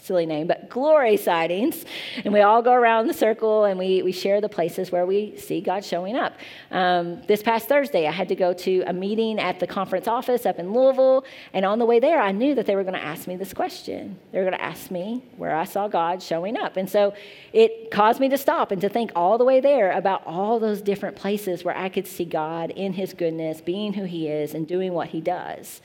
silly 0.06 0.26
name, 0.26 0.46
but 0.46 0.70
glory 0.70 1.16
sightings. 1.16 1.84
And 2.24 2.32
we 2.32 2.40
all 2.40 2.62
go 2.62 2.72
around 2.72 3.08
the 3.08 3.14
circle 3.14 3.64
and 3.64 3.78
we, 3.78 4.02
we 4.02 4.12
share 4.12 4.40
the 4.40 4.48
places 4.48 4.92
where 4.92 5.04
we 5.04 5.36
see 5.36 5.60
God 5.60 5.84
showing 5.84 6.16
up. 6.16 6.34
Um, 6.70 7.22
this 7.26 7.42
past 7.42 7.68
Thursday, 7.68 8.06
I 8.06 8.12
had 8.12 8.28
to 8.28 8.34
go 8.34 8.52
to 8.52 8.84
a 8.86 8.92
meeting 8.92 9.38
at 9.38 9.60
the 9.60 9.66
conference 9.66 10.06
office 10.06 10.46
up 10.46 10.58
in 10.58 10.72
Louisville. 10.72 11.24
And 11.52 11.64
on 11.64 11.78
the 11.78 11.84
way 11.84 11.98
there, 12.00 12.20
I 12.20 12.32
knew 12.32 12.54
that 12.54 12.66
they 12.66 12.76
were 12.76 12.84
going 12.84 12.94
to 12.94 13.04
ask 13.04 13.26
me 13.26 13.36
this 13.36 13.52
question. 13.52 14.18
They 14.32 14.38
were 14.38 14.44
going 14.44 14.56
to 14.56 14.64
ask 14.64 14.90
me 14.90 15.22
where 15.36 15.54
I 15.54 15.64
saw 15.64 15.88
God 15.88 16.22
showing 16.22 16.56
up. 16.56 16.76
And 16.76 16.88
so 16.88 17.14
it 17.52 17.90
caused 17.90 18.20
me 18.20 18.28
to 18.28 18.38
stop 18.38 18.70
and 18.70 18.80
to 18.80 18.88
think 18.88 19.10
all 19.16 19.38
the 19.38 19.44
way 19.44 19.60
there 19.60 19.90
about 19.92 20.22
all 20.26 20.60
those 20.60 20.80
different 20.80 21.16
places 21.16 21.64
where 21.64 21.76
I 21.76 21.88
could 21.88 22.06
see 22.06 22.24
God 22.24 22.70
in 22.70 22.92
His 22.92 23.12
goodness, 23.12 23.60
being 23.60 23.94
who 23.94 24.04
He 24.04 24.28
is, 24.28 24.54
and 24.54 24.66
doing 24.66 24.92
what 24.92 25.08
He 25.08 25.20
does. 25.20 25.80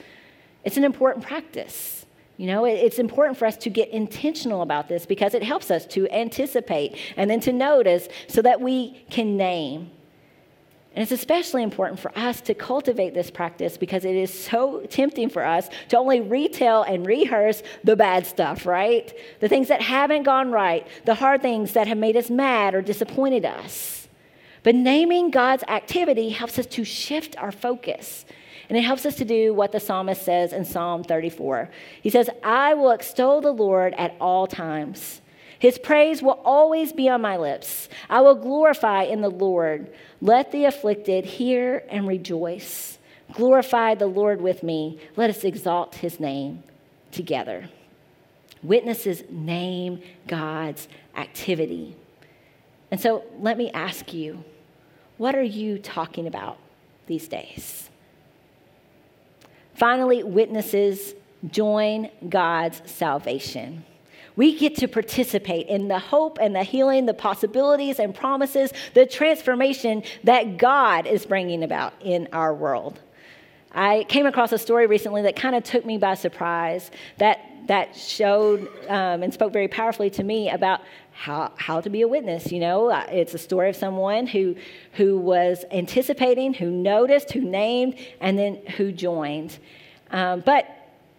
It's 0.63 0.77
an 0.77 0.84
important 0.84 1.25
practice. 1.25 2.05
You 2.41 2.47
know, 2.47 2.65
it's 2.65 2.97
important 2.97 3.38
for 3.38 3.45
us 3.45 3.56
to 3.58 3.69
get 3.69 3.89
intentional 3.89 4.63
about 4.63 4.89
this 4.89 5.06
because 5.06 5.36
it 5.36 5.43
helps 5.43 5.69
us 5.69 5.86
to 5.86 6.10
anticipate 6.10 6.97
and 7.15 7.30
then 7.30 7.39
to 7.41 7.54
notice 7.54 8.08
so 8.27 8.41
that 8.41 8.60
we 8.60 9.06
can 9.12 9.38
name. 9.38 9.91
And 10.95 11.04
it's 11.04 11.12
especially 11.12 11.62
important 11.62 11.99
for 11.99 12.12
us 12.17 12.41
to 12.41 12.56
cultivate 12.56 13.13
this 13.13 13.30
practice 13.30 13.77
because 13.77 14.06
it 14.06 14.15
is 14.15 14.34
so 14.34 14.80
tempting 14.89 15.30
for 15.30 15.45
us 15.45 15.69
to 15.89 15.99
only 15.99 16.19
retell 16.19 16.82
and 16.82 17.06
rehearse 17.06 17.62
the 17.84 17.95
bad 17.95 18.25
stuff, 18.25 18.65
right? 18.65 19.13
The 19.39 19.47
things 19.47 19.67
that 19.67 19.84
haven't 19.84 20.23
gone 20.23 20.49
right, 20.51 20.88
the 21.06 21.13
hard 21.13 21.43
things 21.43 21.73
that 21.73 21.88
have 21.88 21.99
made 21.99 22.17
us 22.17 22.32
mad 22.32 22.73
or 22.73 22.82
disappointed 22.82 23.45
us. 23.45 24.08
But 24.63 24.73
naming 24.73 25.30
God's 25.30 25.63
activity 25.67 26.30
helps 26.30 26.58
us 26.58 26.65
to 26.65 26.84
shift 26.86 27.38
our 27.38 27.51
focus 27.51 28.25
and 28.71 28.77
it 28.77 28.84
helps 28.84 29.05
us 29.05 29.15
to 29.15 29.25
do 29.25 29.53
what 29.53 29.73
the 29.73 29.81
psalmist 29.81 30.23
says 30.23 30.53
in 30.53 30.63
Psalm 30.63 31.03
34. 31.03 31.69
He 32.01 32.10
says, 32.10 32.29
I 32.41 32.73
will 32.73 32.91
extol 32.91 33.41
the 33.41 33.51
Lord 33.51 33.93
at 33.97 34.15
all 34.21 34.47
times. 34.47 35.19
His 35.60 35.77
praise 35.77 36.21
will 36.21 36.39
always 36.45 36.93
be 36.93 37.10
on 37.10 37.19
my 37.19 37.36
lips. 37.36 37.89
I 38.10 38.21
will 38.21 38.36
glorify 38.36 39.03
in 39.03 39.19
the 39.19 39.29
Lord. 39.29 39.91
Let 40.21 40.53
the 40.53 40.63
afflicted 40.63 41.25
hear 41.25 41.84
and 41.89 42.07
rejoice. 42.07 42.97
Glorify 43.34 43.95
the 43.95 44.07
Lord 44.07 44.39
with 44.39 44.63
me. 44.63 45.01
Let 45.17 45.29
us 45.29 45.43
exalt 45.43 45.95
his 45.95 46.21
name 46.21 46.63
together. 47.12 47.67
Witnesses 48.63 49.23
name 49.29 50.01
God's 50.27 50.88
activity. 51.17 51.97
And 52.89 53.01
so 53.01 53.25
let 53.38 53.57
me 53.57 53.69
ask 53.71 54.13
you, 54.13 54.45
what 55.17 55.36
are 55.36 55.43
you 55.43 55.77
talking 55.77 56.25
about 56.25 56.57
these 57.07 57.27
days? 57.27 57.90
Finally, 59.81 60.21
witnesses 60.21 61.15
join 61.49 62.07
God's 62.29 62.83
salvation. 62.85 63.83
We 64.35 64.55
get 64.55 64.75
to 64.75 64.87
participate 64.87 65.69
in 65.69 65.87
the 65.87 65.97
hope 65.97 66.37
and 66.39 66.55
the 66.55 66.61
healing, 66.61 67.07
the 67.07 67.15
possibilities 67.15 67.97
and 67.97 68.13
promises, 68.13 68.71
the 68.93 69.07
transformation 69.07 70.03
that 70.23 70.59
God 70.59 71.07
is 71.07 71.25
bringing 71.25 71.63
about 71.63 71.93
in 71.99 72.27
our 72.31 72.53
world. 72.53 72.99
I 73.71 74.05
came 74.07 74.27
across 74.27 74.51
a 74.51 74.59
story 74.59 74.85
recently 74.85 75.23
that 75.23 75.35
kind 75.35 75.55
of 75.55 75.63
took 75.63 75.83
me 75.83 75.97
by 75.97 76.13
surprise 76.13 76.91
that, 77.17 77.39
that 77.71 77.95
showed 77.95 78.67
um, 78.89 79.23
and 79.23 79.34
spoke 79.34 79.53
very 79.53 79.69
powerfully 79.69 80.10
to 80.10 80.25
me 80.25 80.49
about 80.49 80.81
how, 81.13 81.53
how 81.55 81.79
to 81.79 81.89
be 81.89 82.01
a 82.01 82.07
witness. 82.07 82.51
You 82.51 82.60
know, 82.60 82.91
uh, 82.91 83.05
it's 83.10 83.34
a 83.34 83.38
story 83.38 83.69
of 83.69 83.77
someone 83.77 84.27
who, 84.27 84.57
who 84.91 85.17
was 85.17 85.63
anticipating, 85.71 86.53
who 86.53 86.69
noticed, 86.69 87.31
who 87.31 87.39
named, 87.39 87.95
and 88.19 88.38
then 88.38 88.55
who 88.75 88.91
joined. 88.91 89.57
Um, 90.10 90.41
but 90.45 90.67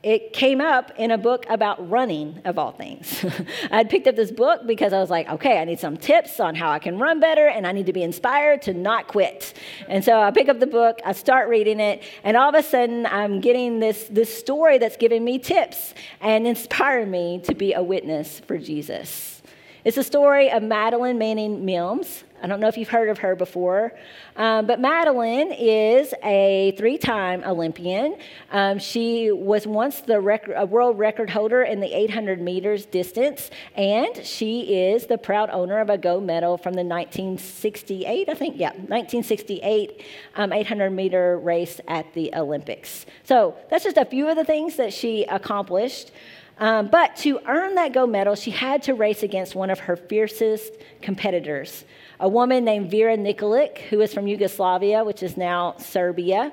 it 0.02 0.32
came 0.32 0.60
up 0.60 0.90
in 0.96 1.12
a 1.12 1.18
book 1.18 1.46
about 1.48 1.88
running, 1.88 2.40
of 2.44 2.58
all 2.58 2.72
things. 2.72 3.24
I'd 3.70 3.88
picked 3.88 4.08
up 4.08 4.16
this 4.16 4.32
book 4.32 4.66
because 4.66 4.92
I 4.92 4.98
was 4.98 5.10
like, 5.10 5.28
okay, 5.28 5.58
I 5.60 5.64
need 5.64 5.78
some 5.78 5.96
tips 5.96 6.40
on 6.40 6.56
how 6.56 6.70
I 6.70 6.80
can 6.80 6.98
run 6.98 7.20
better, 7.20 7.46
and 7.46 7.66
I 7.66 7.72
need 7.72 7.86
to 7.86 7.92
be 7.92 8.02
inspired 8.02 8.62
to 8.62 8.74
not 8.74 9.06
quit. 9.06 9.54
And 9.88 10.04
so 10.04 10.20
I 10.20 10.32
pick 10.32 10.48
up 10.48 10.58
the 10.58 10.66
book, 10.66 10.98
I 11.04 11.12
start 11.12 11.48
reading 11.48 11.78
it, 11.78 12.02
and 12.24 12.36
all 12.36 12.48
of 12.48 12.56
a 12.56 12.64
sudden 12.64 13.06
I'm 13.06 13.40
getting 13.40 13.78
this, 13.78 14.08
this 14.10 14.36
story 14.36 14.78
that's 14.78 14.96
giving 14.96 15.24
me 15.24 15.38
tips 15.38 15.94
and 16.20 16.48
inspiring 16.48 17.10
me 17.10 17.40
to 17.44 17.54
be 17.54 17.72
a 17.72 17.82
witness 17.82 18.40
for 18.40 18.58
Jesus. 18.58 19.40
It's 19.84 19.96
a 19.96 20.04
story 20.04 20.50
of 20.50 20.64
Madeline 20.64 21.18
Manning 21.18 21.64
Mills. 21.64 22.24
I 22.42 22.48
don't 22.48 22.58
know 22.58 22.66
if 22.66 22.76
you've 22.76 22.88
heard 22.88 23.08
of 23.08 23.18
her 23.18 23.36
before, 23.36 23.92
um, 24.36 24.66
but 24.66 24.80
Madeline 24.80 25.52
is 25.52 26.12
a 26.24 26.74
three 26.76 26.98
time 26.98 27.44
Olympian. 27.44 28.16
Um, 28.50 28.80
she 28.80 29.30
was 29.30 29.64
once 29.66 30.00
the 30.00 30.20
rec- 30.20 30.48
world 30.68 30.98
record 30.98 31.30
holder 31.30 31.62
in 31.62 31.78
the 31.78 31.96
800 31.96 32.40
meters 32.40 32.84
distance, 32.84 33.50
and 33.76 34.26
she 34.26 34.74
is 34.74 35.06
the 35.06 35.18
proud 35.18 35.50
owner 35.50 35.78
of 35.78 35.88
a 35.88 35.96
gold 35.96 36.24
medal 36.24 36.58
from 36.58 36.74
the 36.74 36.82
1968, 36.82 38.28
I 38.28 38.34
think, 38.34 38.56
yeah, 38.58 38.70
1968 38.70 40.02
um, 40.34 40.52
800 40.52 40.90
meter 40.90 41.38
race 41.38 41.80
at 41.86 42.12
the 42.14 42.34
Olympics. 42.34 43.06
So 43.24 43.56
that's 43.70 43.84
just 43.84 43.96
a 43.96 44.04
few 44.04 44.28
of 44.28 44.36
the 44.36 44.44
things 44.44 44.76
that 44.76 44.92
she 44.92 45.24
accomplished. 45.24 46.10
Um, 46.58 46.88
but 46.88 47.16
to 47.16 47.40
earn 47.46 47.74
that 47.76 47.92
gold 47.92 48.10
medal, 48.10 48.34
she 48.34 48.50
had 48.50 48.82
to 48.84 48.94
race 48.94 49.22
against 49.22 49.54
one 49.54 49.70
of 49.70 49.80
her 49.80 49.96
fiercest 49.96 50.72
competitors, 51.00 51.84
a 52.22 52.28
woman 52.28 52.64
named 52.64 52.88
Vera 52.88 53.16
Nikolic, 53.16 53.78
who 53.78 54.00
is 54.00 54.14
from 54.14 54.28
Yugoslavia, 54.28 55.02
which 55.02 55.24
is 55.24 55.36
now 55.36 55.74
Serbia. 55.78 56.52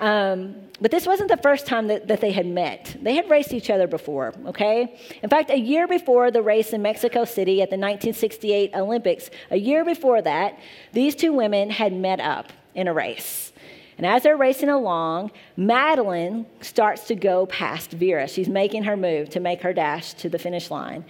Um, 0.00 0.54
but 0.82 0.90
this 0.90 1.06
wasn't 1.06 1.30
the 1.30 1.38
first 1.38 1.66
time 1.66 1.86
that, 1.86 2.08
that 2.08 2.20
they 2.20 2.30
had 2.30 2.46
met. 2.46 2.94
They 3.00 3.14
had 3.14 3.28
raced 3.30 3.54
each 3.54 3.70
other 3.70 3.86
before, 3.86 4.34
okay? 4.46 5.00
In 5.22 5.30
fact, 5.30 5.50
a 5.50 5.58
year 5.58 5.88
before 5.88 6.30
the 6.30 6.42
race 6.42 6.74
in 6.74 6.82
Mexico 6.82 7.24
City 7.24 7.62
at 7.62 7.70
the 7.70 7.78
1968 7.78 8.74
Olympics, 8.74 9.30
a 9.50 9.56
year 9.56 9.82
before 9.82 10.20
that, 10.20 10.58
these 10.92 11.16
two 11.16 11.32
women 11.32 11.70
had 11.70 11.94
met 11.94 12.20
up 12.20 12.52
in 12.74 12.86
a 12.86 12.92
race. 12.92 13.50
And 13.96 14.06
as 14.06 14.24
they're 14.24 14.36
racing 14.36 14.68
along, 14.68 15.30
Madeline 15.56 16.44
starts 16.60 17.06
to 17.06 17.14
go 17.14 17.46
past 17.46 17.92
Vera. 17.92 18.28
She's 18.28 18.48
making 18.48 18.84
her 18.84 18.96
move 18.96 19.30
to 19.30 19.40
make 19.40 19.62
her 19.62 19.72
dash 19.72 20.12
to 20.14 20.28
the 20.28 20.38
finish 20.38 20.70
line. 20.70 21.06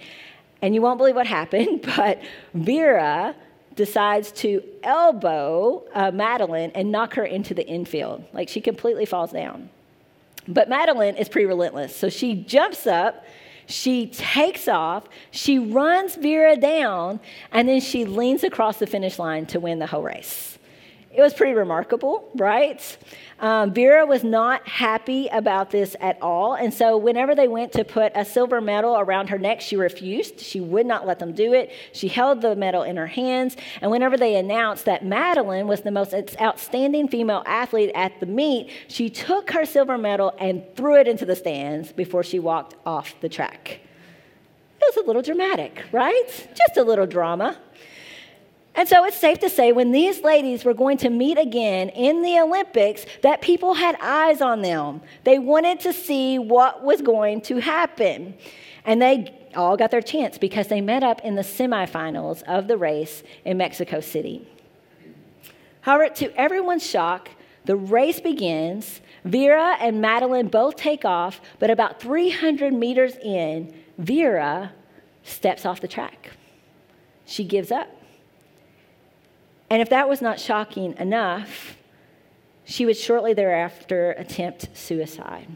And 0.61 0.73
you 0.73 0.81
won't 0.81 0.97
believe 0.97 1.15
what 1.15 1.27
happened, 1.27 1.81
but 1.97 2.21
Vera 2.53 3.35
decides 3.79 4.33
to 4.33 4.61
elbow 4.83 5.85
uh, 5.93 6.11
Madeline 6.11 6.69
and 6.75 6.91
knock 6.91 7.13
her 7.13 7.23
into 7.23 7.53
the 7.53 7.65
infield. 7.65 8.25
Like 8.33 8.49
she 8.49 8.59
completely 8.59 9.05
falls 9.05 9.31
down. 9.31 9.69
But 10.49 10.67
Madeline 10.67 11.15
is 11.15 11.29
pretty 11.29 11.45
relentless. 11.45 11.95
So 11.95 12.09
she 12.09 12.35
jumps 12.35 12.85
up, 12.85 13.23
she 13.67 14.07
takes 14.07 14.67
off, 14.67 15.05
she 15.31 15.59
runs 15.59 16.15
Vera 16.15 16.57
down, 16.57 17.21
and 17.53 17.69
then 17.69 17.79
she 17.79 18.03
leans 18.03 18.43
across 18.43 18.79
the 18.79 18.85
finish 18.85 19.17
line 19.17 19.45
to 19.45 19.61
win 19.61 19.79
the 19.79 19.87
whole 19.87 20.03
race. 20.03 20.58
It 21.11 21.21
was 21.21 21.33
pretty 21.33 21.53
remarkable, 21.53 22.29
right? 22.35 22.97
Um, 23.39 23.73
Vera 23.73 24.05
was 24.05 24.23
not 24.23 24.67
happy 24.67 25.27
about 25.29 25.71
this 25.71 25.95
at 25.99 26.21
all. 26.21 26.53
And 26.53 26.71
so, 26.71 26.97
whenever 26.97 27.33
they 27.33 27.47
went 27.47 27.71
to 27.73 27.83
put 27.83 28.11
a 28.13 28.23
silver 28.23 28.61
medal 28.61 28.95
around 28.95 29.29
her 29.29 29.39
neck, 29.39 29.59
she 29.59 29.75
refused. 29.75 30.39
She 30.39 30.59
would 30.59 30.85
not 30.85 31.07
let 31.07 31.17
them 31.17 31.33
do 31.33 31.53
it. 31.53 31.71
She 31.93 32.09
held 32.09 32.41
the 32.41 32.55
medal 32.55 32.83
in 32.83 32.95
her 32.95 33.07
hands. 33.07 33.57
And 33.81 33.89
whenever 33.89 34.17
they 34.17 34.35
announced 34.35 34.85
that 34.85 35.03
Madeline 35.03 35.67
was 35.67 35.81
the 35.81 35.89
most 35.89 36.13
outstanding 36.39 37.07
female 37.07 37.41
athlete 37.47 37.91
at 37.95 38.19
the 38.19 38.27
meet, 38.27 38.69
she 38.87 39.09
took 39.09 39.49
her 39.49 39.65
silver 39.65 39.97
medal 39.97 40.35
and 40.37 40.63
threw 40.75 40.95
it 40.95 41.07
into 41.07 41.25
the 41.25 41.35
stands 41.35 41.91
before 41.91 42.23
she 42.23 42.37
walked 42.37 42.75
off 42.85 43.15
the 43.21 43.29
track. 43.29 43.79
It 44.79 44.95
was 44.95 45.03
a 45.03 45.07
little 45.07 45.23
dramatic, 45.23 45.85
right? 45.91 46.47
Just 46.55 46.77
a 46.77 46.83
little 46.83 47.07
drama. 47.07 47.57
And 48.79 48.87
so 48.87 49.03
it's 49.03 49.17
safe 49.17 49.39
to 49.39 49.49
say 49.49 49.73
when 49.73 49.91
these 49.91 50.23
ladies 50.23 50.63
were 50.63 50.73
going 50.73 50.95
to 50.99 51.09
meet 51.09 51.37
again 51.37 51.89
in 51.89 52.21
the 52.21 52.39
Olympics, 52.39 53.05
that 53.23 53.41
people 53.41 53.73
had 53.73 53.97
eyes 53.99 54.39
on 54.39 54.61
them. 54.61 55.01
They 55.25 55.37
wanted 55.37 55.81
to 55.81 55.91
see 55.91 56.39
what 56.39 56.81
was 56.81 57.01
going 57.01 57.41
to 57.41 57.57
happen. 57.57 58.35
And 58.85 59.01
they 59.01 59.37
all 59.53 59.75
got 59.75 59.91
their 59.91 60.01
chance 60.01 60.37
because 60.37 60.69
they 60.69 60.79
met 60.79 61.03
up 61.03 61.19
in 61.25 61.35
the 61.35 61.41
semifinals 61.41 62.41
of 62.43 62.69
the 62.69 62.77
race 62.77 63.21
in 63.43 63.57
Mexico 63.57 63.99
City. 63.99 64.47
However, 65.81 66.13
to 66.13 66.33
everyone's 66.39 66.85
shock, 66.85 67.31
the 67.65 67.75
race 67.75 68.21
begins. 68.21 69.01
Vera 69.25 69.75
and 69.81 69.99
Madeline 69.99 70.47
both 70.47 70.77
take 70.77 71.03
off, 71.03 71.41
but 71.59 71.69
about 71.69 71.99
300 71.99 72.71
meters 72.71 73.17
in, 73.17 73.73
Vera 73.97 74.71
steps 75.23 75.65
off 75.65 75.81
the 75.81 75.89
track. 75.89 76.29
She 77.25 77.43
gives 77.43 77.73
up. 77.73 77.98
And 79.69 79.81
if 79.81 79.89
that 79.89 80.09
was 80.09 80.21
not 80.21 80.39
shocking 80.39 80.95
enough, 80.97 81.77
she 82.65 82.85
would 82.85 82.97
shortly 82.97 83.33
thereafter 83.33 84.11
attempt 84.11 84.69
suicide. 84.73 85.47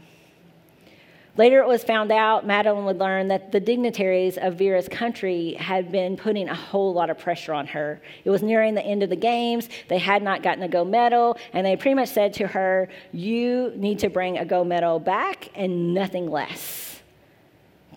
Later, 1.36 1.58
it 1.58 1.66
was 1.66 1.82
found 1.82 2.12
out, 2.12 2.46
Madeline 2.46 2.84
would 2.84 2.98
learn 2.98 3.26
that 3.28 3.50
the 3.50 3.58
dignitaries 3.58 4.38
of 4.38 4.54
Vera's 4.54 4.88
country 4.88 5.54
had 5.54 5.90
been 5.90 6.16
putting 6.16 6.48
a 6.48 6.54
whole 6.54 6.94
lot 6.94 7.10
of 7.10 7.18
pressure 7.18 7.52
on 7.52 7.66
her. 7.68 8.00
It 8.24 8.30
was 8.30 8.40
nearing 8.40 8.74
the 8.74 8.84
end 8.84 9.02
of 9.02 9.10
the 9.10 9.16
games. 9.16 9.68
They 9.88 9.98
had 9.98 10.22
not 10.22 10.44
gotten 10.44 10.62
a 10.62 10.68
gold 10.68 10.90
medal, 10.90 11.36
and 11.52 11.66
they 11.66 11.74
pretty 11.74 11.96
much 11.96 12.10
said 12.10 12.34
to 12.34 12.46
her, 12.46 12.88
You 13.10 13.72
need 13.74 13.98
to 14.00 14.10
bring 14.10 14.38
a 14.38 14.44
gold 14.44 14.68
medal 14.68 15.00
back 15.00 15.48
and 15.56 15.92
nothing 15.92 16.30
less. 16.30 17.02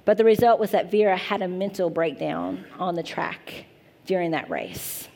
But 0.04 0.18
the 0.18 0.24
result 0.24 0.60
was 0.60 0.72
that 0.72 0.90
Vera 0.90 1.16
had 1.16 1.44
a 1.44 1.48
mental 1.48 1.92
breakdown 1.92 2.66
on 2.80 2.96
the 2.96 3.04
track 3.04 3.66
during 4.08 4.32
that 4.32 4.50
race. 4.50 5.10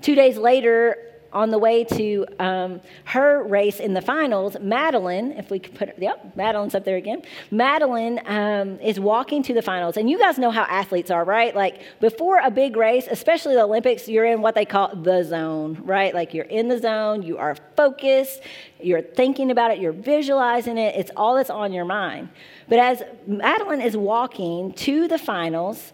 Two 0.00 0.14
days 0.14 0.36
later, 0.36 1.06
on 1.36 1.50
the 1.50 1.58
way 1.58 1.84
to 1.84 2.24
um, 2.38 2.80
her 3.04 3.42
race 3.44 3.78
in 3.78 3.92
the 3.92 4.00
finals, 4.00 4.56
Madeline, 4.58 5.32
if 5.32 5.50
we 5.50 5.58
could 5.58 5.74
put, 5.74 5.98
yep, 5.98 6.34
Madeline's 6.34 6.74
up 6.74 6.84
there 6.84 6.96
again. 6.96 7.22
Madeline 7.50 8.20
um, 8.24 8.80
is 8.80 8.98
walking 8.98 9.42
to 9.42 9.52
the 9.52 9.60
finals. 9.60 9.98
And 9.98 10.08
you 10.08 10.18
guys 10.18 10.38
know 10.38 10.50
how 10.50 10.62
athletes 10.62 11.10
are, 11.10 11.24
right? 11.24 11.54
Like 11.54 11.82
before 12.00 12.38
a 12.38 12.50
big 12.50 12.76
race, 12.76 13.06
especially 13.10 13.54
the 13.54 13.64
Olympics, 13.64 14.08
you're 14.08 14.24
in 14.24 14.40
what 14.40 14.54
they 14.54 14.64
call 14.64 14.96
the 14.96 15.22
zone, 15.24 15.78
right? 15.84 16.14
Like 16.14 16.32
you're 16.32 16.46
in 16.46 16.68
the 16.68 16.78
zone, 16.78 17.22
you 17.22 17.36
are 17.36 17.54
focused, 17.76 18.40
you're 18.80 19.02
thinking 19.02 19.50
about 19.50 19.72
it, 19.72 19.78
you're 19.78 19.92
visualizing 19.92 20.78
it, 20.78 20.96
it's 20.96 21.10
all 21.16 21.36
that's 21.36 21.50
on 21.50 21.70
your 21.72 21.84
mind. 21.84 22.30
But 22.66 22.78
as 22.78 23.02
Madeline 23.26 23.82
is 23.82 23.94
walking 23.94 24.72
to 24.72 25.06
the 25.06 25.18
finals, 25.18 25.92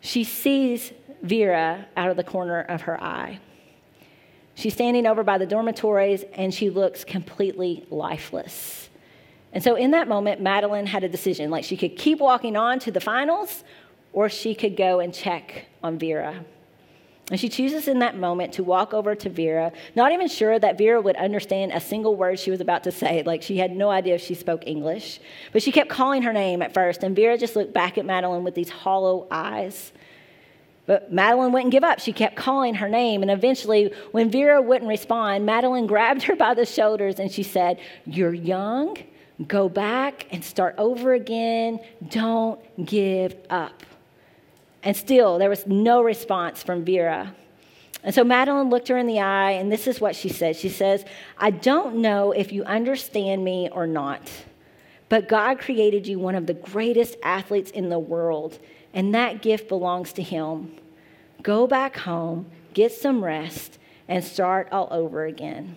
she 0.00 0.24
sees 0.24 0.92
Vera 1.22 1.86
out 1.96 2.10
of 2.10 2.16
the 2.16 2.24
corner 2.24 2.60
of 2.60 2.82
her 2.82 3.02
eye. 3.02 3.40
She's 4.54 4.74
standing 4.74 5.06
over 5.06 5.22
by 5.22 5.38
the 5.38 5.46
dormitories 5.46 6.24
and 6.34 6.52
she 6.52 6.68
looks 6.68 7.04
completely 7.04 7.86
lifeless. 7.90 8.90
And 9.52 9.62
so, 9.62 9.74
in 9.74 9.90
that 9.90 10.08
moment, 10.08 10.40
Madeline 10.40 10.86
had 10.86 11.04
a 11.04 11.08
decision 11.08 11.50
like 11.50 11.64
she 11.64 11.76
could 11.76 11.96
keep 11.96 12.20
walking 12.20 12.56
on 12.56 12.78
to 12.80 12.90
the 12.90 13.00
finals 13.00 13.64
or 14.12 14.28
she 14.28 14.54
could 14.54 14.76
go 14.76 15.00
and 15.00 15.12
check 15.12 15.66
on 15.82 15.98
Vera. 15.98 16.44
And 17.30 17.38
she 17.38 17.48
chooses 17.48 17.88
in 17.88 18.00
that 18.00 18.16
moment 18.16 18.54
to 18.54 18.64
walk 18.64 18.92
over 18.92 19.14
to 19.14 19.30
Vera, 19.30 19.72
not 19.94 20.12
even 20.12 20.28
sure 20.28 20.58
that 20.58 20.76
Vera 20.76 21.00
would 21.00 21.16
understand 21.16 21.72
a 21.72 21.80
single 21.80 22.16
word 22.16 22.38
she 22.38 22.50
was 22.50 22.60
about 22.60 22.84
to 22.84 22.92
say. 22.92 23.22
Like 23.22 23.42
she 23.42 23.56
had 23.56 23.74
no 23.74 23.90
idea 23.90 24.16
if 24.16 24.22
she 24.22 24.34
spoke 24.34 24.66
English. 24.66 25.20
But 25.52 25.62
she 25.62 25.72
kept 25.72 25.88
calling 25.88 26.22
her 26.22 26.32
name 26.32 26.60
at 26.60 26.74
first, 26.74 27.02
and 27.02 27.14
Vera 27.14 27.38
just 27.38 27.56
looked 27.56 27.72
back 27.72 27.96
at 27.96 28.04
Madeline 28.04 28.44
with 28.44 28.54
these 28.54 28.68
hollow 28.68 29.28
eyes. 29.30 29.92
But 30.92 31.10
Madeline 31.10 31.52
wouldn't 31.52 31.72
give 31.72 31.84
up. 31.84 32.00
She 32.00 32.12
kept 32.12 32.36
calling 32.36 32.74
her 32.74 32.86
name. 32.86 33.22
And 33.22 33.30
eventually, 33.30 33.94
when 34.10 34.30
Vera 34.30 34.60
wouldn't 34.60 34.90
respond, 34.90 35.46
Madeline 35.46 35.86
grabbed 35.86 36.24
her 36.24 36.36
by 36.36 36.52
the 36.52 36.66
shoulders 36.66 37.18
and 37.18 37.32
she 37.32 37.42
said, 37.42 37.80
You're 38.04 38.34
young. 38.34 38.98
Go 39.48 39.70
back 39.70 40.26
and 40.30 40.44
start 40.44 40.74
over 40.76 41.14
again. 41.14 41.80
Don't 42.10 42.60
give 42.84 43.34
up. 43.48 43.84
And 44.82 44.94
still, 44.94 45.38
there 45.38 45.48
was 45.48 45.66
no 45.66 46.02
response 46.02 46.62
from 46.62 46.84
Vera. 46.84 47.34
And 48.04 48.14
so 48.14 48.22
Madeline 48.22 48.68
looked 48.68 48.88
her 48.88 48.98
in 48.98 49.06
the 49.06 49.20
eye, 49.20 49.52
and 49.52 49.72
this 49.72 49.86
is 49.86 49.98
what 49.98 50.14
she 50.14 50.28
said. 50.28 50.56
She 50.56 50.68
says, 50.68 51.06
I 51.38 51.52
don't 51.52 52.02
know 52.02 52.32
if 52.32 52.52
you 52.52 52.64
understand 52.64 53.42
me 53.42 53.70
or 53.72 53.86
not, 53.86 54.30
but 55.08 55.26
God 55.26 55.58
created 55.58 56.06
you 56.06 56.18
one 56.18 56.34
of 56.34 56.46
the 56.46 56.52
greatest 56.52 57.16
athletes 57.22 57.70
in 57.70 57.88
the 57.88 57.98
world 57.98 58.58
and 58.94 59.14
that 59.14 59.42
gift 59.42 59.68
belongs 59.68 60.12
to 60.14 60.22
Him. 60.22 60.72
Go 61.42 61.66
back 61.66 61.96
home, 61.96 62.46
get 62.74 62.92
some 62.92 63.24
rest, 63.24 63.78
and 64.08 64.24
start 64.24 64.68
all 64.72 64.88
over 64.90 65.24
again. 65.24 65.76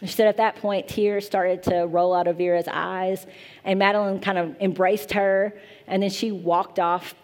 She 0.00 0.08
said 0.08 0.28
at 0.28 0.36
that 0.36 0.56
point, 0.56 0.86
tears 0.86 1.26
started 1.26 1.62
to 1.64 1.86
roll 1.86 2.14
out 2.14 2.28
of 2.28 2.36
Vera's 2.36 2.68
eyes, 2.68 3.26
and 3.64 3.78
Madeline 3.78 4.20
kind 4.20 4.38
of 4.38 4.56
embraced 4.60 5.12
her, 5.12 5.52
and 5.86 6.02
then 6.02 6.10
she 6.10 6.30
walked 6.30 6.78
off 6.78 7.14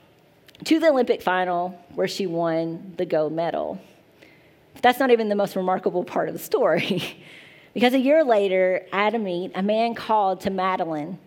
to 0.65 0.81
the 0.81 0.89
Olympic 0.89 1.23
final 1.23 1.79
where 1.95 2.09
she 2.09 2.27
won 2.27 2.95
the 2.97 3.07
gold 3.07 3.33
medal. 3.33 3.81
That's 4.83 4.99
not 4.99 5.11
even 5.11 5.29
the 5.29 5.37
most 5.37 5.55
remarkable 5.55 6.05
part 6.05 6.29
of 6.29 6.35
the 6.35 6.41
story. 6.41 7.17
because 7.75 7.95
a 7.95 7.99
year 7.99 8.25
later, 8.25 8.87
at 8.93 9.15
a 9.15 9.19
meet, 9.19 9.53
a 9.55 9.63
man 9.63 9.95
called 9.95 10.41
to 10.43 10.51
Madeline 10.51 11.19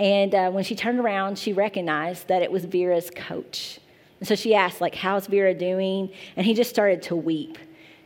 and 0.00 0.34
uh, 0.34 0.50
when 0.50 0.64
she 0.64 0.74
turned 0.74 0.98
around, 0.98 1.38
she 1.38 1.52
recognized 1.52 2.28
that 2.28 2.40
it 2.40 2.50
was 2.50 2.64
Vera's 2.64 3.10
coach. 3.14 3.80
And 4.20 4.28
so 4.28 4.34
she 4.34 4.54
asked, 4.54 4.80
like, 4.80 4.94
how's 4.94 5.26
Vera 5.26 5.54
doing? 5.54 6.10
And 6.36 6.46
he 6.46 6.54
just 6.54 6.70
started 6.70 7.02
to 7.04 7.16
weep. 7.16 7.58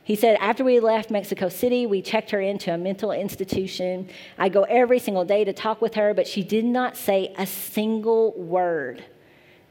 He 0.05 0.17
said, 0.17 0.37
after 0.39 0.65
we 0.65 0.81
left 0.81 1.11
Mexico 1.11 1.49
City, 1.49 1.87
we 1.87 2.03
checked 2.03 2.31
her 2.31 2.41
into 2.41 2.73
a 2.73 2.79
mental 2.79 3.11
institution. 3.11 4.09
I 4.39 4.49
go 4.49 4.63
every 4.65 4.99
single 4.99 5.25
day 5.25 5.45
to 5.45 5.53
talk 5.53 5.81
with 5.81 5.95
her, 5.95 6.15
but 6.15 6.27
she 6.27 6.43
did 6.43 6.65
not 6.65 6.97
say 6.97 7.35
a 7.37 7.47
single 7.47 8.33
word 8.33 9.03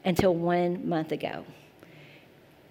until 0.04 0.34
one 0.34 0.88
month 0.88 1.12
ago. 1.12 1.44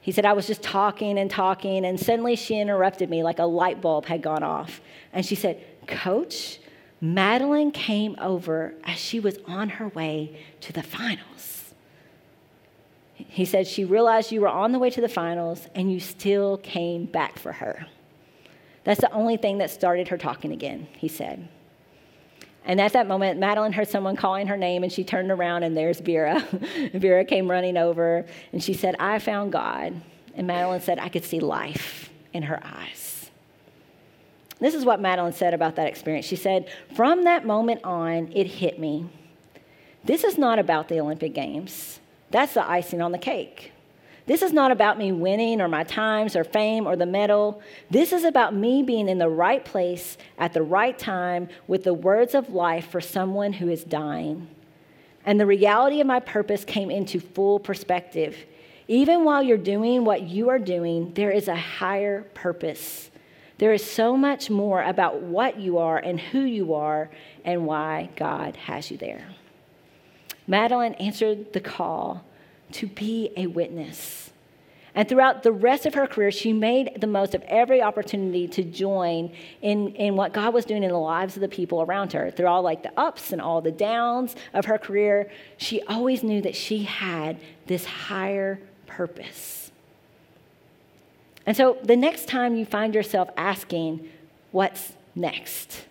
He 0.02 0.12
said, 0.12 0.26
I 0.26 0.34
was 0.34 0.46
just 0.46 0.62
talking 0.62 1.18
and 1.18 1.32
talking, 1.32 1.86
and 1.86 1.98
suddenly 1.98 2.36
she 2.36 2.60
interrupted 2.60 3.10
me 3.10 3.24
like 3.24 3.40
a 3.40 3.46
light 3.46 3.82
bulb 3.82 4.06
had 4.06 4.22
gone 4.22 4.44
off. 4.44 4.82
And 5.14 5.26
she 5.26 5.36
said, 5.36 5.64
Coach, 5.88 6.60
Madeline 7.00 7.72
came 7.72 8.18
over 8.20 8.76
as 8.84 9.00
she 9.00 9.22
was 9.22 9.40
on 9.48 9.70
her 9.70 9.88
way 9.88 10.38
to 10.60 10.74
the 10.74 10.84
finals. 10.84 11.53
He 13.34 13.46
said, 13.46 13.66
She 13.66 13.84
realized 13.84 14.32
you 14.32 14.42
were 14.42 14.48
on 14.48 14.74
the 14.74 14.78
way 14.80 14.92
to 14.92 15.02
the 15.02 15.10
finals, 15.10 15.68
and 15.74 15.92
you 15.92 16.00
still 16.00 16.58
came 16.58 17.06
back 17.06 17.40
for 17.40 17.52
her. 17.52 17.88
That's 18.84 19.02
the 19.02 19.12
only 19.12 19.38
thing 19.38 19.58
that 19.58 19.72
started 19.72 20.10
her 20.10 20.20
talking 20.20 20.52
again, 20.52 20.88
he 21.00 21.08
said. 21.08 21.50
And 22.64 22.80
at 22.80 22.94
that 22.94 23.08
moment, 23.08 23.40
Madeline 23.40 23.74
heard 23.74 23.88
someone 23.88 24.16
calling 24.16 24.46
her 24.46 24.56
name, 24.56 24.84
and 24.84 24.94
she 24.94 25.04
turned 25.04 25.32
around, 25.32 25.64
and 25.64 25.76
there's 25.76 26.00
Vera. 26.00 26.42
Vera 26.94 27.26
came 27.26 27.50
running 27.50 27.76
over, 27.76 28.28
and 28.52 28.64
she 28.64 28.76
said, 28.76 28.96
I 29.00 29.18
found 29.18 29.52
God. 29.52 30.00
And 30.36 30.46
Madeline 30.46 30.82
said, 30.82 31.00
I 31.00 31.10
could 31.10 31.26
see 31.26 31.40
life 31.40 32.12
in 32.34 32.44
her 32.44 32.62
eyes. 32.64 33.32
This 34.60 34.76
is 34.76 34.86
what 34.86 35.02
Madeline 35.02 35.34
said 35.34 35.56
about 35.56 35.78
that 35.78 35.88
experience. 35.88 36.28
She 36.28 36.36
said, 36.36 36.70
From 36.96 37.24
that 37.24 37.48
moment 37.48 37.84
on, 37.84 38.32
it 38.32 38.46
hit 38.46 38.78
me. 38.78 39.10
This 40.04 40.24
is 40.24 40.38
not 40.38 40.60
about 40.60 40.88
the 40.88 41.00
Olympic 41.00 41.34
Games, 41.34 42.00
that's 42.34 42.56
the 42.56 42.68
icing 42.68 43.00
on 43.00 43.12
the 43.12 43.20
cake. 43.20 43.72
This 44.26 44.42
is 44.42 44.52
not 44.52 44.72
about 44.72 44.98
me 44.98 45.12
winning 45.12 45.62
or 45.62 45.68
my 45.68 45.84
times 45.84 46.36
or 46.36 46.44
fame 46.44 46.88
or 46.88 46.96
the 46.96 47.06
medal. 47.06 47.62
This 47.92 48.12
is 48.12 48.24
about 48.24 48.56
me 48.56 48.82
being 48.82 49.08
in 49.08 49.20
the 49.20 49.30
right 49.30 49.64
place 49.64 50.18
at 50.40 50.54
the 50.54 50.64
right 50.64 50.98
time 50.98 51.48
with 51.68 51.84
the 51.84 51.94
words 51.94 52.34
of 52.34 52.50
life 52.50 52.90
for 52.90 53.02
someone 53.02 53.54
who 53.54 53.70
is 53.70 53.84
dying. 53.84 54.48
And 55.26 55.40
the 55.40 55.46
reality 55.46 56.02
of 56.02 56.08
my 56.08 56.20
purpose 56.20 56.66
came 56.66 56.90
into 56.90 57.20
full 57.20 57.60
perspective. 57.60 58.36
Even 58.88 59.26
while 59.26 59.44
you're 59.44 59.56
doing 59.56 60.04
what 60.04 60.24
you 60.24 60.50
are 60.50 60.60
doing, 60.60 61.14
there 61.14 61.32
is 61.32 61.48
a 61.48 61.56
higher 61.56 62.24
purpose. 62.34 63.12
There 63.60 63.74
is 63.74 63.84
so 63.86 64.18
much 64.18 64.50
more 64.50 64.82
about 64.82 65.22
what 65.22 65.60
you 65.60 65.78
are 65.78 66.00
and 66.00 66.20
who 66.20 66.42
you 66.42 66.74
are 66.74 67.12
and 67.46 67.68
why 67.68 68.10
God 68.16 68.56
has 68.56 68.90
you 68.90 68.98
there. 68.98 69.33
Madeline 70.48 70.94
answered 70.96 71.54
the 71.54 71.60
call 71.60 72.24
to 72.74 72.88
be 72.88 73.32
a 73.38 73.48
witness. 73.48 74.32
And 74.96 75.10
throughout 75.10 75.42
the 75.42 75.52
rest 75.52 75.88
of 75.88 75.96
her 75.96 76.06
career, 76.06 76.30
she 76.30 76.54
made 76.54 77.02
the 77.02 77.08
most 77.08 77.34
of 77.34 77.42
every 77.44 77.82
opportunity 77.82 78.48
to 78.50 78.64
join 78.64 79.32
in, 79.62 79.96
in 79.96 80.16
what 80.16 80.34
God 80.34 80.54
was 80.54 80.66
doing 80.66 80.84
in 80.84 80.92
the 80.92 80.98
lives 80.98 81.36
of 81.36 81.42
the 81.42 81.48
people 81.48 81.82
around 81.82 82.14
her. 82.14 82.30
Through 82.30 82.46
all 82.46 82.62
like 82.62 82.84
the 82.84 82.98
ups 83.00 83.32
and 83.32 83.42
all 83.42 83.60
the 83.60 83.72
downs 83.72 84.36
of 84.54 84.66
her 84.66 84.78
career, 84.78 85.32
she 85.58 85.82
always 85.84 86.22
knew 86.22 86.42
that 86.42 86.56
she 86.56 86.84
had 86.84 87.40
this 87.66 87.86
higher 87.86 88.60
purpose. 88.86 89.72
And 91.46 91.58
so 91.58 91.78
the 91.84 91.98
next 91.98 92.28
time 92.28 92.56
you 92.56 92.66
find 92.66 92.94
yourself 92.94 93.30
asking, 93.36 94.08
What's 94.52 94.94
next? 95.16 95.86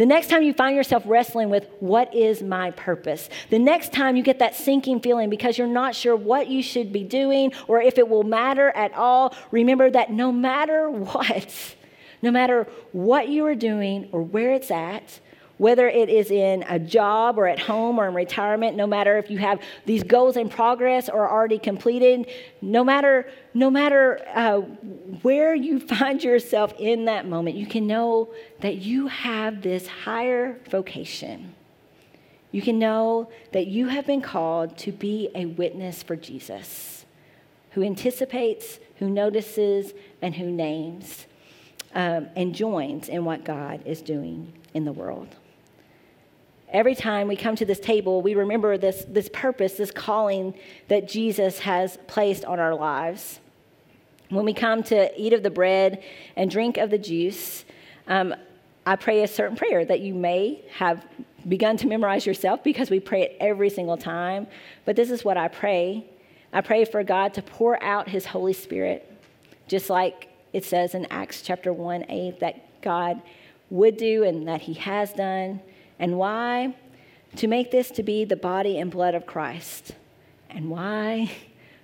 The 0.00 0.06
next 0.06 0.30
time 0.30 0.42
you 0.42 0.54
find 0.54 0.74
yourself 0.74 1.02
wrestling 1.04 1.50
with 1.50 1.68
what 1.80 2.14
is 2.14 2.42
my 2.42 2.70
purpose, 2.70 3.28
the 3.50 3.58
next 3.58 3.92
time 3.92 4.16
you 4.16 4.22
get 4.22 4.38
that 4.38 4.54
sinking 4.54 5.00
feeling 5.00 5.28
because 5.28 5.58
you're 5.58 5.66
not 5.66 5.94
sure 5.94 6.16
what 6.16 6.48
you 6.48 6.62
should 6.62 6.90
be 6.90 7.04
doing 7.04 7.52
or 7.68 7.82
if 7.82 7.98
it 7.98 8.08
will 8.08 8.22
matter 8.22 8.70
at 8.70 8.94
all, 8.94 9.34
remember 9.50 9.90
that 9.90 10.10
no 10.10 10.32
matter 10.32 10.88
what, 10.90 11.76
no 12.22 12.30
matter 12.30 12.66
what 12.92 13.28
you 13.28 13.44
are 13.44 13.54
doing 13.54 14.08
or 14.10 14.22
where 14.22 14.54
it's 14.54 14.70
at, 14.70 15.20
whether 15.60 15.90
it 15.90 16.08
is 16.08 16.30
in 16.30 16.64
a 16.70 16.78
job 16.78 17.38
or 17.38 17.46
at 17.46 17.58
home 17.58 17.98
or 18.00 18.08
in 18.08 18.14
retirement, 18.14 18.78
no 18.78 18.86
matter 18.86 19.18
if 19.18 19.28
you 19.28 19.36
have 19.36 19.60
these 19.84 20.02
goals 20.02 20.38
in 20.38 20.48
progress 20.48 21.06
or 21.10 21.30
already 21.30 21.58
completed, 21.58 22.26
no 22.62 22.82
matter, 22.82 23.30
no 23.52 23.70
matter 23.70 24.26
uh, 24.34 24.56
where 25.20 25.54
you 25.54 25.78
find 25.96 26.24
yourself 26.24 26.72
in 26.78 27.04
that 27.04 27.28
moment, 27.28 27.56
you 27.56 27.66
can 27.66 27.86
know 27.86 28.32
that 28.60 28.76
you 28.76 29.08
have 29.08 29.60
this 29.60 29.86
higher 29.86 30.58
vocation. 30.70 31.54
You 32.52 32.62
can 32.62 32.78
know 32.78 33.30
that 33.52 33.66
you 33.66 33.88
have 33.88 34.06
been 34.06 34.22
called 34.22 34.78
to 34.78 34.92
be 34.92 35.28
a 35.34 35.44
witness 35.44 36.02
for 36.02 36.16
Jesus, 36.16 37.04
who 37.72 37.82
anticipates, 37.82 38.78
who 38.96 39.10
notices, 39.10 39.92
and 40.22 40.36
who 40.36 40.50
names, 40.50 41.26
um, 41.94 42.30
and 42.34 42.54
joins 42.54 43.10
in 43.10 43.26
what 43.26 43.44
God 43.44 43.82
is 43.84 44.00
doing 44.00 44.54
in 44.72 44.86
the 44.86 44.92
world. 44.92 45.36
Every 46.72 46.94
time 46.94 47.28
we 47.28 47.36
come 47.36 47.56
to 47.56 47.64
this 47.64 47.80
table, 47.80 48.22
we 48.22 48.34
remember 48.34 48.78
this, 48.78 49.04
this 49.08 49.28
purpose, 49.32 49.74
this 49.74 49.90
calling 49.90 50.54
that 50.88 51.08
Jesus 51.08 51.60
has 51.60 51.98
placed 52.06 52.44
on 52.44 52.60
our 52.60 52.74
lives. 52.74 53.40
When 54.28 54.44
we 54.44 54.54
come 54.54 54.82
to 54.84 55.10
eat 55.20 55.32
of 55.32 55.42
the 55.42 55.50
bread 55.50 56.02
and 56.36 56.50
drink 56.50 56.76
of 56.76 56.90
the 56.90 56.98
juice, 56.98 57.64
um, 58.06 58.34
I 58.86 58.96
pray 58.96 59.22
a 59.22 59.28
certain 59.28 59.56
prayer 59.56 59.84
that 59.84 60.00
you 60.00 60.14
may 60.14 60.64
have 60.76 61.04
begun 61.48 61.76
to 61.78 61.86
memorize 61.86 62.26
yourself 62.26 62.62
because 62.62 62.90
we 62.90 63.00
pray 63.00 63.22
it 63.22 63.36
every 63.40 63.70
single 63.70 63.96
time. 63.96 64.46
But 64.84 64.94
this 64.94 65.10
is 65.10 65.24
what 65.24 65.36
I 65.36 65.48
pray 65.48 66.06
I 66.52 66.62
pray 66.62 66.84
for 66.84 67.04
God 67.04 67.34
to 67.34 67.42
pour 67.42 67.80
out 67.82 68.08
His 68.08 68.26
Holy 68.26 68.52
Spirit, 68.52 69.08
just 69.68 69.88
like 69.88 70.28
it 70.52 70.64
says 70.64 70.96
in 70.96 71.06
Acts 71.06 71.42
chapter 71.42 71.72
1 71.72 72.06
8 72.10 72.40
that 72.40 72.82
God 72.82 73.22
would 73.70 73.96
do 73.96 74.24
and 74.24 74.48
that 74.48 74.62
He 74.62 74.74
has 74.74 75.12
done. 75.12 75.60
And 76.00 76.18
why? 76.18 76.74
To 77.36 77.46
make 77.46 77.70
this 77.70 77.92
to 77.92 78.02
be 78.02 78.24
the 78.24 78.34
body 78.34 78.78
and 78.78 78.90
blood 78.90 79.14
of 79.14 79.26
Christ. 79.26 79.92
And 80.48 80.68
why? 80.68 81.30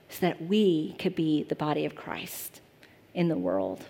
So 0.08 0.20
that 0.20 0.40
we 0.40 0.94
could 1.00 1.16
be 1.16 1.42
the 1.42 1.56
body 1.56 1.84
of 1.84 1.96
Christ 1.96 2.60
in 3.12 3.26
the 3.26 3.36
world, 3.36 3.84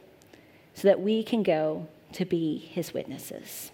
so 0.72 0.88
that 0.88 0.98
we 0.98 1.22
can 1.22 1.42
go 1.42 1.88
to 2.12 2.24
be 2.24 2.56
his 2.56 2.94
witnesses. 2.94 3.70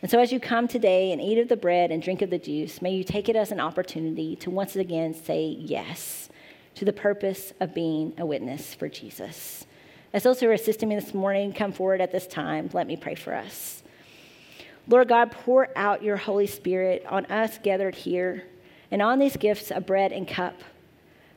And 0.00 0.10
so, 0.10 0.18
as 0.18 0.32
you 0.32 0.40
come 0.40 0.66
today 0.68 1.12
and 1.12 1.20
eat 1.20 1.36
of 1.36 1.48
the 1.48 1.56
bread 1.56 1.90
and 1.90 2.02
drink 2.02 2.22
of 2.22 2.30
the 2.30 2.38
juice, 2.38 2.80
may 2.80 2.92
you 2.92 3.04
take 3.04 3.28
it 3.28 3.36
as 3.36 3.52
an 3.52 3.60
opportunity 3.60 4.36
to 4.36 4.48
once 4.50 4.74
again 4.74 5.12
say 5.12 5.44
yes 5.44 6.30
to 6.76 6.86
the 6.86 6.94
purpose 6.94 7.52
of 7.60 7.74
being 7.74 8.14
a 8.16 8.24
witness 8.24 8.72
for 8.72 8.88
Jesus. 8.88 9.66
As 10.14 10.22
those 10.22 10.40
who 10.40 10.48
are 10.48 10.52
assisting 10.52 10.88
me 10.88 10.94
this 10.94 11.12
morning 11.12 11.52
come 11.52 11.72
forward 11.72 12.00
at 12.00 12.10
this 12.10 12.26
time, 12.26 12.70
let 12.72 12.86
me 12.86 12.96
pray 12.96 13.16
for 13.16 13.34
us. 13.34 13.81
Lord 14.88 15.08
God, 15.08 15.30
pour 15.30 15.68
out 15.76 16.02
your 16.02 16.16
Holy 16.16 16.46
Spirit 16.46 17.04
on 17.08 17.26
us 17.26 17.58
gathered 17.62 17.94
here 17.94 18.44
and 18.90 19.00
on 19.00 19.18
these 19.18 19.36
gifts 19.36 19.70
of 19.70 19.86
bread 19.86 20.12
and 20.12 20.26
cup. 20.26 20.60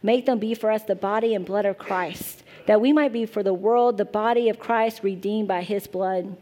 Make 0.01 0.25
them 0.25 0.39
be 0.39 0.53
for 0.53 0.71
us 0.71 0.83
the 0.83 0.95
body 0.95 1.35
and 1.35 1.45
blood 1.45 1.65
of 1.65 1.77
Christ, 1.77 2.43
that 2.67 2.81
we 2.81 2.91
might 2.91 3.13
be 3.13 3.25
for 3.25 3.43
the 3.43 3.53
world 3.53 3.97
the 3.97 4.05
body 4.05 4.49
of 4.49 4.59
Christ 4.59 5.03
redeemed 5.03 5.47
by 5.47 5.61
his 5.61 5.87
blood. 5.87 6.37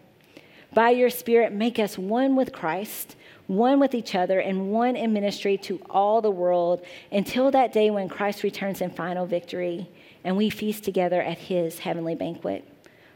By 0.74 0.90
your 0.90 1.10
Spirit, 1.10 1.54
make 1.54 1.78
us 1.78 1.98
one 1.98 2.36
with 2.36 2.52
Christ, 2.52 3.16
one 3.48 3.80
with 3.80 3.94
each 3.94 4.16
other, 4.16 4.40
and 4.40 4.72
one 4.72 4.96
in 4.96 5.14
ministry 5.14 5.58
to 5.60 5.82
all 5.90 6.22
the 6.22 6.32
world 6.32 6.84
until 7.12 7.52
that 7.52 7.74
day 7.74 7.92
when 7.92 8.10
Christ 8.10 8.44
returns 8.44 8.82
in 8.82 8.90
final 8.90 9.26
victory 9.26 9.90
and 10.24 10.38
we 10.38 10.50
feast 10.50 10.84
together 10.84 11.22
at 11.22 11.38
his 11.38 11.80
heavenly 11.80 12.16
banquet. 12.16 12.68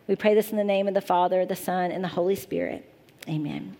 We 0.08 0.16
pray 0.16 0.36
this 0.36 0.52
in 0.52 0.58
the 0.58 0.64
name 0.64 0.88
of 0.88 0.94
the 0.94 1.02
Father, 1.02 1.46
the 1.46 1.56
Son, 1.56 1.92
and 1.92 2.04
the 2.04 2.10
Holy 2.10 2.36
Spirit. 2.36 2.90
Amen. 3.28 3.76